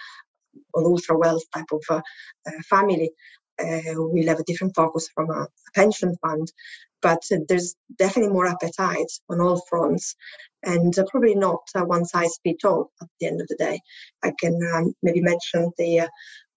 on 0.75 0.85
ultra 0.85 1.17
wealth 1.17 1.43
type 1.55 1.71
of 1.73 1.83
uh, 1.91 2.01
uh, 2.47 2.63
family 2.69 3.11
uh, 3.61 3.81
will 3.95 4.27
have 4.27 4.41
a 4.41 4.45
different 4.45 4.75
focus 4.75 5.09
from 5.15 5.31
a, 5.31 5.47
pension 5.75 6.17
fund 6.23 6.51
but 7.03 7.23
there's 7.49 7.75
definitely 7.99 8.33
more 8.33 8.47
appetite 8.47 9.11
on 9.31 9.41
all 9.41 9.63
fronts 9.69 10.17
and 10.63 10.99
uh, 10.99 11.05
probably 11.11 11.35
not 11.35 11.61
uh, 11.75 11.85
one 11.85 12.05
size 12.05 12.39
fits 12.45 12.65
all 12.65 12.91
at 13.01 13.09
the 13.19 13.27
end 13.27 13.41
of 13.41 13.49
the 13.49 13.57
day. 13.57 13.81
I 14.23 14.33
can 14.39 14.59
um, 14.75 14.95
maybe 15.03 15.23
mention 15.23 15.71
the 15.79 16.01
uh, 16.01 16.09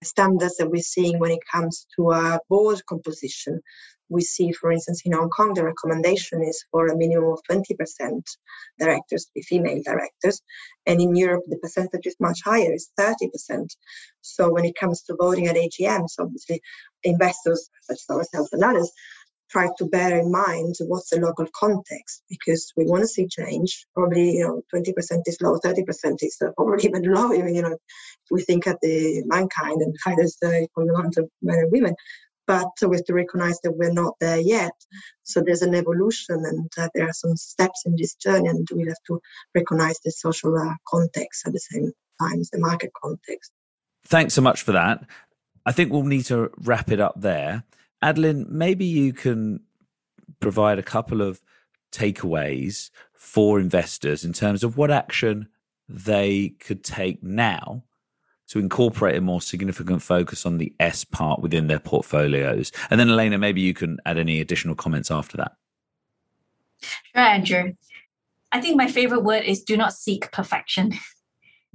standards 0.03 0.57
that 0.57 0.69
we're 0.69 0.81
seeing 0.81 1.19
when 1.19 1.31
it 1.31 1.39
comes 1.51 1.87
to 1.95 2.11
uh, 2.11 2.39
board 2.49 2.81
composition. 2.87 3.61
We 4.09 4.21
see, 4.21 4.51
for 4.51 4.71
instance, 4.71 5.01
in 5.05 5.13
Hong 5.13 5.29
Kong, 5.29 5.53
the 5.53 5.63
recommendation 5.63 6.43
is 6.43 6.63
for 6.71 6.87
a 6.87 6.97
minimum 6.97 7.31
of 7.31 7.39
20% 7.49 8.21
directors 8.79 9.25
to 9.25 9.31
be 9.33 9.41
female 9.41 9.81
directors. 9.83 10.41
And 10.85 11.01
in 11.01 11.15
Europe, 11.15 11.43
the 11.47 11.57
percentage 11.57 12.05
is 12.05 12.15
much 12.19 12.41
higher, 12.43 12.71
it's 12.71 12.91
30%. 12.99 13.69
So 14.21 14.51
when 14.51 14.65
it 14.65 14.75
comes 14.75 15.01
to 15.03 15.15
voting 15.19 15.47
at 15.47 15.55
AGMs, 15.55 16.13
obviously 16.19 16.61
investors 17.03 17.69
such 17.81 17.99
as 18.07 18.15
ourselves 18.15 18.53
and 18.53 18.63
others 18.63 18.91
try 19.53 19.67
to 19.77 19.85
bear 19.85 20.19
in 20.19 20.31
mind 20.31 20.75
what's 20.87 21.11
the 21.11 21.19
local 21.19 21.45
context 21.55 22.23
because 22.27 22.73
we 22.75 22.85
want 22.85 23.01
to 23.01 23.07
see 23.07 23.27
change. 23.27 23.85
Probably, 23.93 24.37
you 24.37 24.47
know, 24.47 24.61
20% 24.73 24.93
is 25.27 25.37
low, 25.41 25.59
30% 25.59 25.83
is 26.21 26.37
uh, 26.43 26.49
probably 26.57 26.83
even 26.89 27.03
low. 27.03 27.31
Even, 27.33 27.53
you 27.55 27.61
know, 27.61 27.73
if 27.73 28.29
we 28.31 28.41
think 28.41 28.65
at 28.65 28.79
the 28.81 29.23
mankind 29.27 29.81
and 29.81 29.95
how 30.03 30.15
there's 30.15 30.37
the 30.41 30.67
amount 30.75 31.17
of 31.17 31.29
men 31.41 31.59
and 31.59 31.71
women. 31.71 31.95
But 32.45 32.67
we 32.81 32.97
have 32.97 33.05
to 33.05 33.13
recognize 33.13 33.59
that 33.61 33.71
we're 33.71 33.93
not 33.93 34.15
there 34.19 34.39
yet. 34.39 34.73
So 35.21 35.41
there's 35.41 35.61
an 35.61 35.75
evolution 35.75 36.43
and 36.43 36.69
uh, 36.77 36.89
there 36.93 37.07
are 37.07 37.13
some 37.13 37.37
steps 37.37 37.83
in 37.85 37.95
this 37.95 38.15
journey, 38.15 38.49
and 38.49 38.67
we 38.75 38.85
have 38.87 38.97
to 39.07 39.21
recognize 39.55 39.97
the 40.03 40.11
social 40.11 40.57
uh, 40.57 40.73
context 40.85 41.47
at 41.47 41.53
the 41.53 41.59
same 41.59 41.93
time 42.19 42.41
as 42.41 42.49
the 42.49 42.59
market 42.59 42.91
context. 43.01 43.51
Thanks 44.05 44.33
so 44.33 44.41
much 44.41 44.61
for 44.61 44.73
that. 44.73 45.05
I 45.65 45.71
think 45.71 45.93
we'll 45.93 46.03
need 46.03 46.25
to 46.25 46.49
wrap 46.57 46.91
it 46.91 46.99
up 46.99 47.13
there. 47.15 47.63
Adeline, 48.03 48.45
maybe 48.49 48.85
you 48.85 49.13
can 49.13 49.61
provide 50.41 50.77
a 50.77 50.83
couple 50.83 51.21
of 51.21 51.41
takeaways 51.91 52.89
for 53.13 53.59
investors 53.59 54.25
in 54.25 54.33
terms 54.33 54.63
of 54.63 54.77
what 54.77 54.91
action 54.91 55.47
they 55.87 56.49
could 56.59 56.83
take 56.83 57.23
now 57.23 57.83
to 58.47 58.59
incorporate 58.59 59.15
a 59.15 59.21
more 59.21 59.41
significant 59.41 60.01
focus 60.01 60.45
on 60.45 60.57
the 60.57 60.73
S 60.79 61.05
part 61.05 61.41
within 61.41 61.67
their 61.67 61.79
portfolios. 61.79 62.71
And 62.89 62.99
then, 62.99 63.09
Elena, 63.09 63.37
maybe 63.37 63.61
you 63.61 63.73
can 63.73 63.97
add 64.05 64.17
any 64.17 64.41
additional 64.41 64.75
comments 64.75 65.09
after 65.09 65.37
that. 65.37 65.53
Sure, 66.81 67.23
Andrew. 67.23 67.73
I 68.51 68.59
think 68.59 68.75
my 68.75 68.87
favorite 68.87 69.23
word 69.23 69.43
is 69.43 69.63
do 69.63 69.77
not 69.77 69.93
seek 69.93 70.31
perfection. 70.31 70.93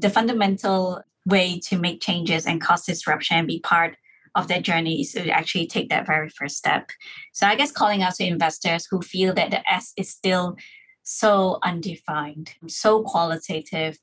The 0.00 0.11
fundamental 0.11 1.02
way 1.26 1.58
to 1.64 1.76
make 1.76 2.00
changes 2.00 2.47
and 2.47 2.61
cause 2.61 2.87
disruption 2.87 3.37
and 3.37 3.49
be 3.49 3.58
part 3.58 3.97
of 4.35 4.49
their 4.49 4.61
journey 4.61 5.00
is 5.00 5.12
to 5.12 5.28
actually 5.30 5.66
take 5.66 5.88
that 5.90 6.06
very 6.06 6.28
first 6.28 6.56
step. 6.56 6.90
So 7.32 7.47
I 7.47 7.54
guess 7.54 7.73
calling 7.73 8.02
out 8.02 8.14
to 8.14 8.26
investors 8.26 8.87
who 8.90 9.02
feel 9.02 9.35
that 9.35 9.50
the 9.50 9.68
S 9.70 9.92
is 9.97 10.11
still 10.11 10.56
so 11.02 11.58
undefined, 11.62 12.54
so 12.66 13.02
qualitative, 13.02 13.99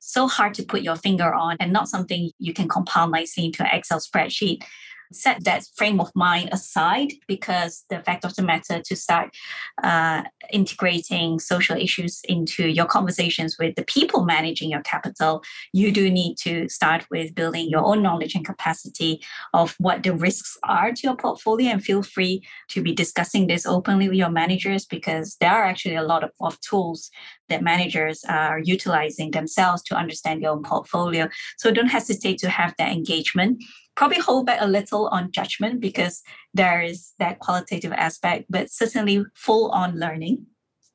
so 0.00 0.26
hard 0.26 0.54
to 0.54 0.62
put 0.62 0.82
your 0.82 0.96
finger 0.96 1.32
on, 1.32 1.56
and 1.60 1.72
not 1.72 1.88
something 1.88 2.30
you 2.38 2.52
can 2.52 2.68
compile 2.68 3.08
nicely 3.08 3.46
into 3.46 3.62
an 3.62 3.70
Excel 3.72 4.00
spreadsheet 4.00 4.62
set 5.12 5.44
that 5.44 5.64
frame 5.76 6.00
of 6.00 6.10
mind 6.14 6.48
aside 6.52 7.12
because 7.26 7.84
the 7.90 8.00
fact 8.00 8.24
of 8.24 8.34
the 8.36 8.42
matter 8.42 8.80
to 8.82 8.96
start 8.96 9.34
uh, 9.82 10.22
integrating 10.52 11.38
social 11.38 11.76
issues 11.76 12.20
into 12.28 12.68
your 12.68 12.86
conversations 12.86 13.56
with 13.58 13.74
the 13.76 13.84
people 13.84 14.24
managing 14.24 14.70
your 14.70 14.82
capital, 14.82 15.42
you 15.72 15.92
do 15.92 16.10
need 16.10 16.36
to 16.36 16.68
start 16.68 17.06
with 17.10 17.34
building 17.34 17.68
your 17.68 17.84
own 17.84 18.02
knowledge 18.02 18.34
and 18.34 18.44
capacity 18.44 19.20
of 19.54 19.74
what 19.78 20.02
the 20.02 20.14
risks 20.14 20.56
are 20.64 20.92
to 20.92 21.02
your 21.04 21.16
portfolio. 21.16 21.70
And 21.70 21.82
feel 21.82 22.02
free 22.02 22.42
to 22.68 22.82
be 22.82 22.94
discussing 22.94 23.46
this 23.46 23.66
openly 23.66 24.08
with 24.08 24.18
your 24.18 24.30
managers 24.30 24.84
because 24.84 25.36
there 25.40 25.52
are 25.52 25.64
actually 25.64 25.96
a 25.96 26.02
lot 26.02 26.24
of, 26.24 26.30
of 26.40 26.60
tools 26.60 27.10
that 27.48 27.62
managers 27.62 28.24
are 28.28 28.60
utilizing 28.60 29.30
themselves 29.30 29.82
to 29.84 29.96
understand 29.96 30.42
their 30.42 30.50
own 30.50 30.62
portfolio. 30.62 31.28
So 31.56 31.70
don't 31.70 31.88
hesitate 31.88 32.38
to 32.38 32.50
have 32.50 32.74
that 32.78 32.92
engagement 32.92 33.62
probably 33.98 34.20
hold 34.20 34.46
back 34.46 34.58
a 34.60 34.66
little 34.66 35.08
on 35.08 35.32
judgment 35.32 35.80
because 35.80 36.22
there 36.54 36.80
is 36.80 37.14
that 37.18 37.40
qualitative 37.40 37.92
aspect, 37.92 38.46
but 38.48 38.70
certainly 38.70 39.24
full 39.34 39.72
on 39.72 39.98
learning, 39.98 40.46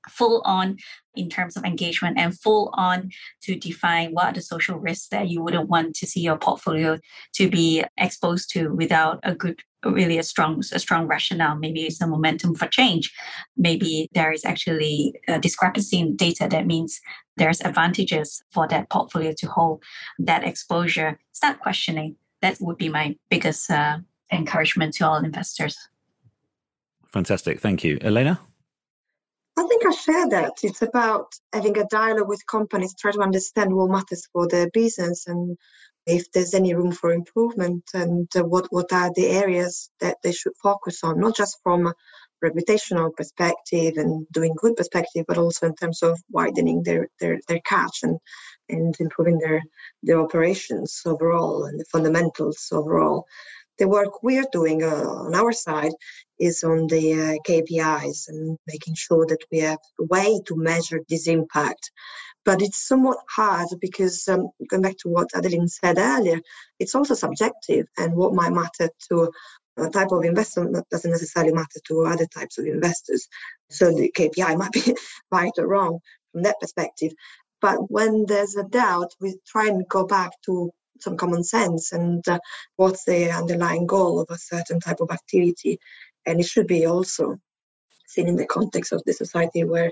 full 0.09 0.41
on 0.45 0.77
in 1.13 1.29
terms 1.29 1.57
of 1.57 1.65
engagement, 1.65 2.17
and 2.17 2.39
full 2.39 2.69
on 2.75 3.09
to 3.41 3.55
define 3.55 4.11
what 4.13 4.27
are 4.27 4.33
the 4.33 4.41
social 4.41 4.77
risks 4.77 5.09
that 5.09 5.27
you 5.27 5.43
wouldn't 5.43 5.67
want 5.67 5.93
to 5.95 6.07
see 6.07 6.21
your 6.21 6.37
portfolio 6.37 6.97
to 7.33 7.49
be 7.49 7.83
exposed 7.97 8.49
to 8.53 8.69
without 8.69 9.19
a 9.23 9.35
good 9.35 9.59
really 9.85 10.17
a 10.17 10.23
strong 10.23 10.63
a 10.71 10.79
strong 10.79 11.05
rationale. 11.05 11.57
Maybe 11.57 11.81
it's 11.81 11.99
a 11.99 12.07
momentum 12.07 12.55
for 12.55 12.67
change. 12.67 13.13
Maybe 13.57 14.07
there 14.13 14.31
is 14.31 14.45
actually 14.45 15.13
a 15.27 15.39
discrepancy 15.39 15.99
in 15.99 16.15
data 16.15 16.47
that 16.49 16.65
means 16.65 17.01
there's 17.35 17.59
advantages 17.59 18.41
for 18.53 18.65
that 18.69 18.89
portfolio 18.89 19.33
to 19.39 19.47
hold 19.47 19.83
that 20.19 20.45
exposure. 20.45 21.19
Start 21.33 21.59
questioning 21.59 22.15
that 22.43 22.57
would 22.59 22.77
be 22.77 22.89
my 22.89 23.15
biggest 23.29 23.71
uh, 23.71 23.97
encouragement 24.29 24.93
to 24.95 25.07
all 25.07 25.23
investors. 25.23 25.77
Fantastic. 27.13 27.61
Thank 27.61 27.85
you. 27.85 27.97
Elena? 28.01 28.37
I 29.57 29.65
think 29.67 29.85
I 29.85 29.91
share 29.91 30.29
that. 30.29 30.53
It's 30.61 30.81
about 30.81 31.27
having 31.53 31.77
a 31.77 31.85
dialogue 31.85 32.27
with 32.27 32.45
companies, 32.45 32.95
try 32.99 33.11
to 33.11 33.21
understand 33.21 33.73
what 33.73 33.89
matters 33.89 34.27
for 34.33 34.47
their 34.47 34.69
business 34.71 35.25
and 35.27 35.57
if 36.05 36.29
there's 36.33 36.53
any 36.53 36.73
room 36.73 36.91
for 36.91 37.13
improvement 37.13 37.83
and 37.93 38.27
uh, 38.35 38.43
what, 38.43 38.65
what 38.71 38.91
are 38.91 39.09
the 39.15 39.27
areas 39.27 39.89
that 40.01 40.17
they 40.21 40.33
should 40.33 40.51
focus 40.61 41.01
on, 41.01 41.21
not 41.21 41.37
just 41.37 41.59
from 41.63 41.87
a 41.87 41.93
reputational 42.43 43.15
perspective 43.15 43.93
and 43.95 44.27
doing 44.33 44.53
good 44.57 44.75
perspective, 44.75 45.23
but 45.29 45.37
also 45.37 45.67
in 45.67 45.75
terms 45.75 46.03
of 46.03 46.19
widening 46.29 46.83
their, 46.83 47.07
their, 47.21 47.39
their 47.47 47.61
catch 47.61 47.99
and 48.03 48.19
and 48.69 48.95
improving 48.99 49.39
their 49.39 49.61
their 50.03 50.19
operations 50.19 51.01
overall 51.05 51.65
and 51.65 51.79
the 51.79 51.85
fundamentals 51.85 52.67
overall. 52.71 53.25
The 53.79 53.87
work 53.87 54.21
we're 54.21 54.45
doing 54.51 54.83
uh, 54.83 55.07
on 55.27 55.33
our 55.33 55.51
side 55.51 55.93
is 56.39 56.63
on 56.63 56.87
the 56.87 57.13
uh, 57.13 57.35
KPIs 57.47 58.27
and 58.27 58.57
making 58.67 58.93
sure 58.95 59.25
that 59.25 59.43
we 59.51 59.59
have 59.59 59.79
a 59.99 60.03
way 60.05 60.39
to 60.45 60.55
measure 60.55 61.01
this 61.09 61.27
impact. 61.27 61.91
But 62.45 62.61
it's 62.61 62.87
somewhat 62.87 63.17
hard 63.29 63.69
because 63.81 64.27
um, 64.27 64.49
going 64.69 64.83
back 64.83 64.97
to 64.99 65.09
what 65.09 65.29
Adeline 65.33 65.69
said 65.69 65.97
earlier, 65.97 66.39
it's 66.79 66.93
also 66.93 67.15
subjective, 67.15 67.87
and 67.97 68.15
what 68.15 68.33
might 68.33 68.51
matter 68.51 68.89
to 69.09 69.31
a 69.77 69.89
type 69.89 70.11
of 70.11 70.23
investment 70.23 70.77
doesn't 70.91 71.11
necessarily 71.11 71.53
matter 71.53 71.79
to 71.87 72.05
other 72.05 72.27
types 72.27 72.57
of 72.57 72.65
investors. 72.65 73.27
So 73.69 73.91
the 73.91 74.11
KPI 74.15 74.57
might 74.57 74.71
be 74.71 74.95
right 75.31 75.51
or 75.57 75.67
wrong 75.67 75.99
from 76.31 76.43
that 76.43 76.59
perspective. 76.59 77.13
But 77.63 77.89
when 77.89 78.25
there's 78.25 78.57
a 78.57 78.65
doubt, 78.65 79.13
we 79.21 79.39
try 79.47 79.67
and 79.67 79.87
go 79.87 80.05
back 80.05 80.31
to 80.47 80.69
some 80.99 81.15
common 81.15 81.45
sense 81.45 81.93
and 81.93 82.27
uh, 82.27 82.39
what's 82.75 83.05
the 83.05 83.31
underlying 83.31 83.87
goal 83.87 84.19
of 84.19 84.27
a 84.29 84.37
certain 84.37 84.81
type 84.81 84.99
of 84.99 85.11
activity. 85.11 85.79
And 86.25 86.41
it 86.41 86.45
should 86.45 86.67
be 86.67 86.85
also 86.85 87.37
seen 88.05 88.27
in 88.27 88.35
the 88.35 88.45
context 88.45 88.91
of 88.91 89.01
the 89.05 89.13
society 89.13 89.63
where 89.63 89.91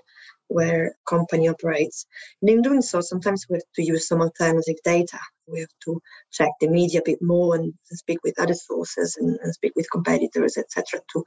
where 0.49 0.97
company 1.07 1.47
operates. 1.47 2.05
And 2.41 2.49
in 2.49 2.61
doing 2.61 2.81
so, 2.81 2.99
sometimes 2.99 3.45
we 3.49 3.55
have 3.55 3.71
to 3.75 3.83
use 3.85 4.05
some 4.05 4.21
alternative 4.21 4.75
data. 4.83 5.19
We 5.47 5.61
have 5.61 5.75
to 5.85 6.01
check 6.29 6.49
the 6.59 6.67
media 6.67 6.99
a 6.99 7.03
bit 7.05 7.21
more 7.21 7.55
and, 7.55 7.73
speak 7.85 8.19
with 8.21 8.37
other 8.37 8.53
sources 8.53 9.15
and, 9.17 9.39
and 9.41 9.53
speak 9.53 9.71
with 9.77 9.89
competitors, 9.89 10.57
etc., 10.57 10.99
to 11.13 11.23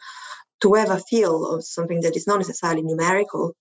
to 0.60 0.74
have 0.74 0.90
a 0.90 1.00
feel 1.10 1.54
of 1.54 1.64
something 1.64 2.02
that 2.02 2.16
is 2.16 2.26
not 2.26 2.40
necessarily 2.40 2.82
numerical, 2.82 3.56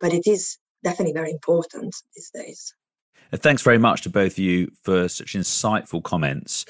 but 0.00 0.12
it 0.12 0.26
is 0.26 0.58
definitely 0.86 1.12
very 1.12 1.32
important 1.32 1.94
these 2.14 2.30
days. 2.30 2.74
Uh, 3.32 3.36
thanks 3.36 3.62
very 3.62 3.78
much 3.78 4.02
to 4.02 4.10
both 4.10 4.32
of 4.32 4.38
you 4.38 4.70
for 4.82 5.08
such 5.08 5.34
insightful 5.34 6.02
comments. 6.02 6.64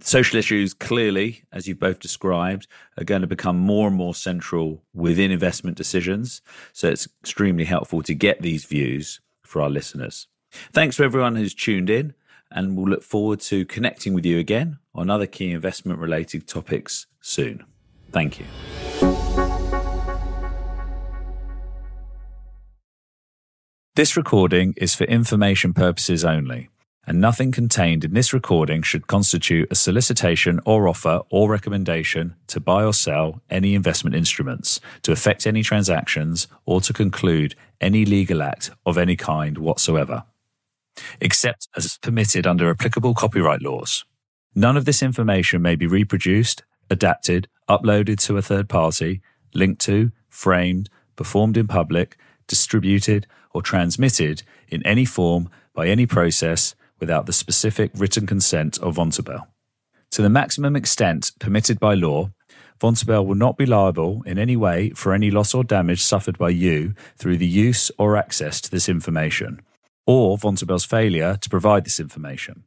Social 0.00 0.38
issues, 0.38 0.74
clearly, 0.74 1.44
as 1.52 1.68
you've 1.68 1.78
both 1.78 2.00
described, 2.00 2.66
are 2.98 3.04
going 3.04 3.20
to 3.20 3.26
become 3.26 3.58
more 3.58 3.86
and 3.86 3.96
more 3.96 4.14
central 4.14 4.82
within 4.94 5.30
investment 5.30 5.76
decisions. 5.76 6.42
So 6.72 6.88
it's 6.88 7.06
extremely 7.20 7.64
helpful 7.64 8.02
to 8.02 8.14
get 8.14 8.42
these 8.42 8.64
views 8.64 9.20
for 9.42 9.62
our 9.62 9.70
listeners. 9.70 10.26
Thanks 10.72 10.96
to 10.96 11.04
everyone 11.04 11.36
who's 11.36 11.54
tuned 11.54 11.90
in, 11.90 12.14
and 12.50 12.76
we'll 12.76 12.88
look 12.88 13.04
forward 13.04 13.40
to 13.40 13.64
connecting 13.66 14.12
with 14.12 14.26
you 14.26 14.38
again 14.38 14.78
on 14.94 15.08
other 15.08 15.26
key 15.26 15.52
investment 15.52 15.98
related 16.00 16.48
topics 16.48 17.06
soon. 17.20 17.64
Thank 18.10 18.40
you. 18.40 18.46
This 23.94 24.16
recording 24.16 24.72
is 24.78 24.94
for 24.94 25.04
information 25.04 25.74
purposes 25.74 26.24
only, 26.24 26.70
and 27.06 27.20
nothing 27.20 27.52
contained 27.52 28.06
in 28.06 28.14
this 28.14 28.32
recording 28.32 28.80
should 28.80 29.06
constitute 29.06 29.70
a 29.70 29.74
solicitation 29.74 30.60
or 30.64 30.88
offer 30.88 31.20
or 31.30 31.50
recommendation 31.50 32.34
to 32.46 32.58
buy 32.58 32.84
or 32.84 32.94
sell 32.94 33.42
any 33.50 33.74
investment 33.74 34.16
instruments, 34.16 34.80
to 35.02 35.12
effect 35.12 35.46
any 35.46 35.62
transactions, 35.62 36.48
or 36.64 36.80
to 36.80 36.94
conclude 36.94 37.54
any 37.82 38.06
legal 38.06 38.42
act 38.42 38.70
of 38.86 38.96
any 38.96 39.14
kind 39.14 39.58
whatsoever, 39.58 40.24
except 41.20 41.68
as 41.76 41.98
permitted 41.98 42.46
under 42.46 42.70
applicable 42.70 43.12
copyright 43.12 43.60
laws. 43.60 44.06
None 44.54 44.78
of 44.78 44.86
this 44.86 45.02
information 45.02 45.60
may 45.60 45.76
be 45.76 45.86
reproduced, 45.86 46.62
adapted, 46.88 47.46
uploaded 47.68 48.20
to 48.20 48.38
a 48.38 48.42
third 48.42 48.70
party, 48.70 49.20
linked 49.52 49.82
to, 49.82 50.12
framed, 50.30 50.88
performed 51.14 51.58
in 51.58 51.66
public, 51.66 52.16
distributed, 52.46 53.26
or 53.52 53.62
transmitted 53.62 54.42
in 54.68 54.84
any 54.86 55.04
form 55.04 55.50
by 55.74 55.88
any 55.88 56.06
process 56.06 56.74
without 57.00 57.26
the 57.26 57.32
specific 57.32 57.90
written 57.94 58.26
consent 58.26 58.78
of 58.78 58.96
Vontobel. 58.96 59.46
To 60.12 60.22
the 60.22 60.30
maximum 60.30 60.76
extent 60.76 61.32
permitted 61.38 61.80
by 61.80 61.94
law, 61.94 62.30
Vontobel 62.80 63.24
will 63.24 63.34
not 63.34 63.56
be 63.56 63.64
liable 63.64 64.22
in 64.26 64.38
any 64.38 64.56
way 64.56 64.90
for 64.90 65.14
any 65.14 65.30
loss 65.30 65.54
or 65.54 65.64
damage 65.64 66.02
suffered 66.02 66.36
by 66.36 66.50
you 66.50 66.94
through 67.16 67.38
the 67.38 67.46
use 67.46 67.90
or 67.96 68.16
access 68.16 68.60
to 68.60 68.70
this 68.70 68.88
information, 68.88 69.60
or 70.06 70.36
Vontobel's 70.36 70.84
failure 70.84 71.36
to 71.40 71.48
provide 71.48 71.84
this 71.84 72.00
information. 72.00 72.64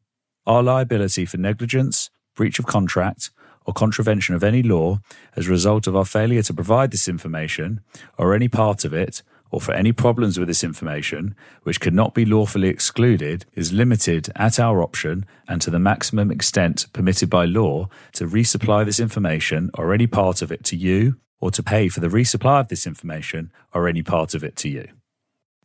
Our 0.48 0.64
liability 0.64 1.26
for 1.26 1.38
negligence, 1.38 2.10
breach 2.36 2.60
of 2.60 2.66
contract, 2.66 3.32
or 3.66 3.74
contravention 3.74 4.36
of 4.36 4.44
any 4.44 4.64
law 4.64 5.00
as 5.36 5.48
a 5.48 5.52
result 5.52 5.88
of 5.88 5.96
our 5.96 6.06
failure 6.06 6.44
to 6.44 6.54
provide 6.54 6.92
this 6.92 7.08
information 7.08 7.82
or 8.18 8.34
any 8.34 8.48
part 8.48 8.86
of 8.86 8.94
it, 8.94 9.22
or 9.56 9.62
for 9.62 9.72
any 9.72 9.94
problems 9.94 10.38
with 10.38 10.50
this 10.50 10.66
information, 10.66 11.34
which 11.64 11.80
cannot 11.80 12.14
be 12.14 12.26
lawfully 12.26 12.68
excluded, 12.68 13.46
is 13.54 13.72
limited 13.72 14.28
at 14.36 14.60
our 14.60 14.84
option 14.84 15.26
and 15.48 15.62
to 15.62 15.72
the 15.72 15.80
maximum 15.80 16.30
extent 16.30 16.88
permitted 16.92 17.30
by 17.30 17.46
law 17.46 17.88
to 18.12 18.28
resupply 18.28 18.84
this 18.84 19.00
information 19.00 19.72
or 19.76 19.94
any 19.94 20.08
part 20.08 20.42
of 20.42 20.52
it 20.52 20.66
to 20.66 20.76
you, 20.76 21.16
or 21.40 21.52
to 21.52 21.64
pay 21.64 21.88
for 21.88 22.02
the 22.02 22.10
resupply 22.10 22.60
of 22.60 22.68
this 22.68 22.86
information 22.86 23.50
or 23.74 23.88
any 23.88 24.04
part 24.04 24.36
of 24.36 24.44
it 24.44 24.58
to 24.58 24.68
you. 24.68 24.90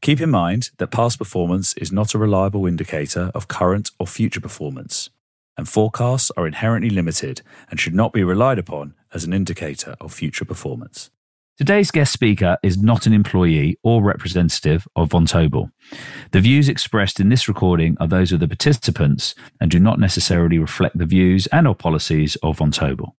Keep 0.03 0.21
in 0.21 0.31
mind 0.31 0.71
that 0.79 0.93
past 0.93 1.19
performance 1.19 1.73
is 1.73 1.91
not 1.91 2.15
a 2.15 2.19
reliable 2.19 2.67
indicator 2.67 3.33
of 3.35 3.49
current 3.49 3.91
or 3.99 4.07
future 4.07 4.41
performance, 4.41 5.11
and 5.57 5.69
forecasts 5.69 6.31
are 6.37 6.47
inherently 6.47 6.91
limited 6.91 7.43
and 7.69 7.81
should 7.81 7.95
not 7.95 8.13
be 8.13 8.23
relied 8.23 8.61
upon 8.61 8.95
as 9.13 9.25
an 9.25 9.33
indicator 9.33 9.97
of 10.01 10.15
future 10.15 10.45
performance. 10.45 11.11
Today's 11.61 11.91
guest 11.91 12.11
speaker 12.11 12.57
is 12.63 12.83
not 12.83 13.05
an 13.05 13.13
employee 13.13 13.79
or 13.83 14.03
representative 14.03 14.89
of 14.97 15.11
Vontobel. 15.11 15.71
The 16.31 16.41
views 16.41 16.71
expressed 16.71 17.21
in 17.21 17.29
this 17.29 17.49
recording 17.49 17.99
are 18.01 18.09
those 18.09 18.33
of 18.33 18.41
the 18.41 18.49
participants 18.49 19.35
and 19.61 19.71
do 19.71 19.79
not 19.79 20.01
necessarily 20.01 20.59
reflect 20.59 20.97
the 20.97 21.05
views 21.05 21.47
and 21.49 21.69
or 21.69 21.75
policies 21.75 22.35
of 22.37 22.61
Vontobel. 22.61 23.13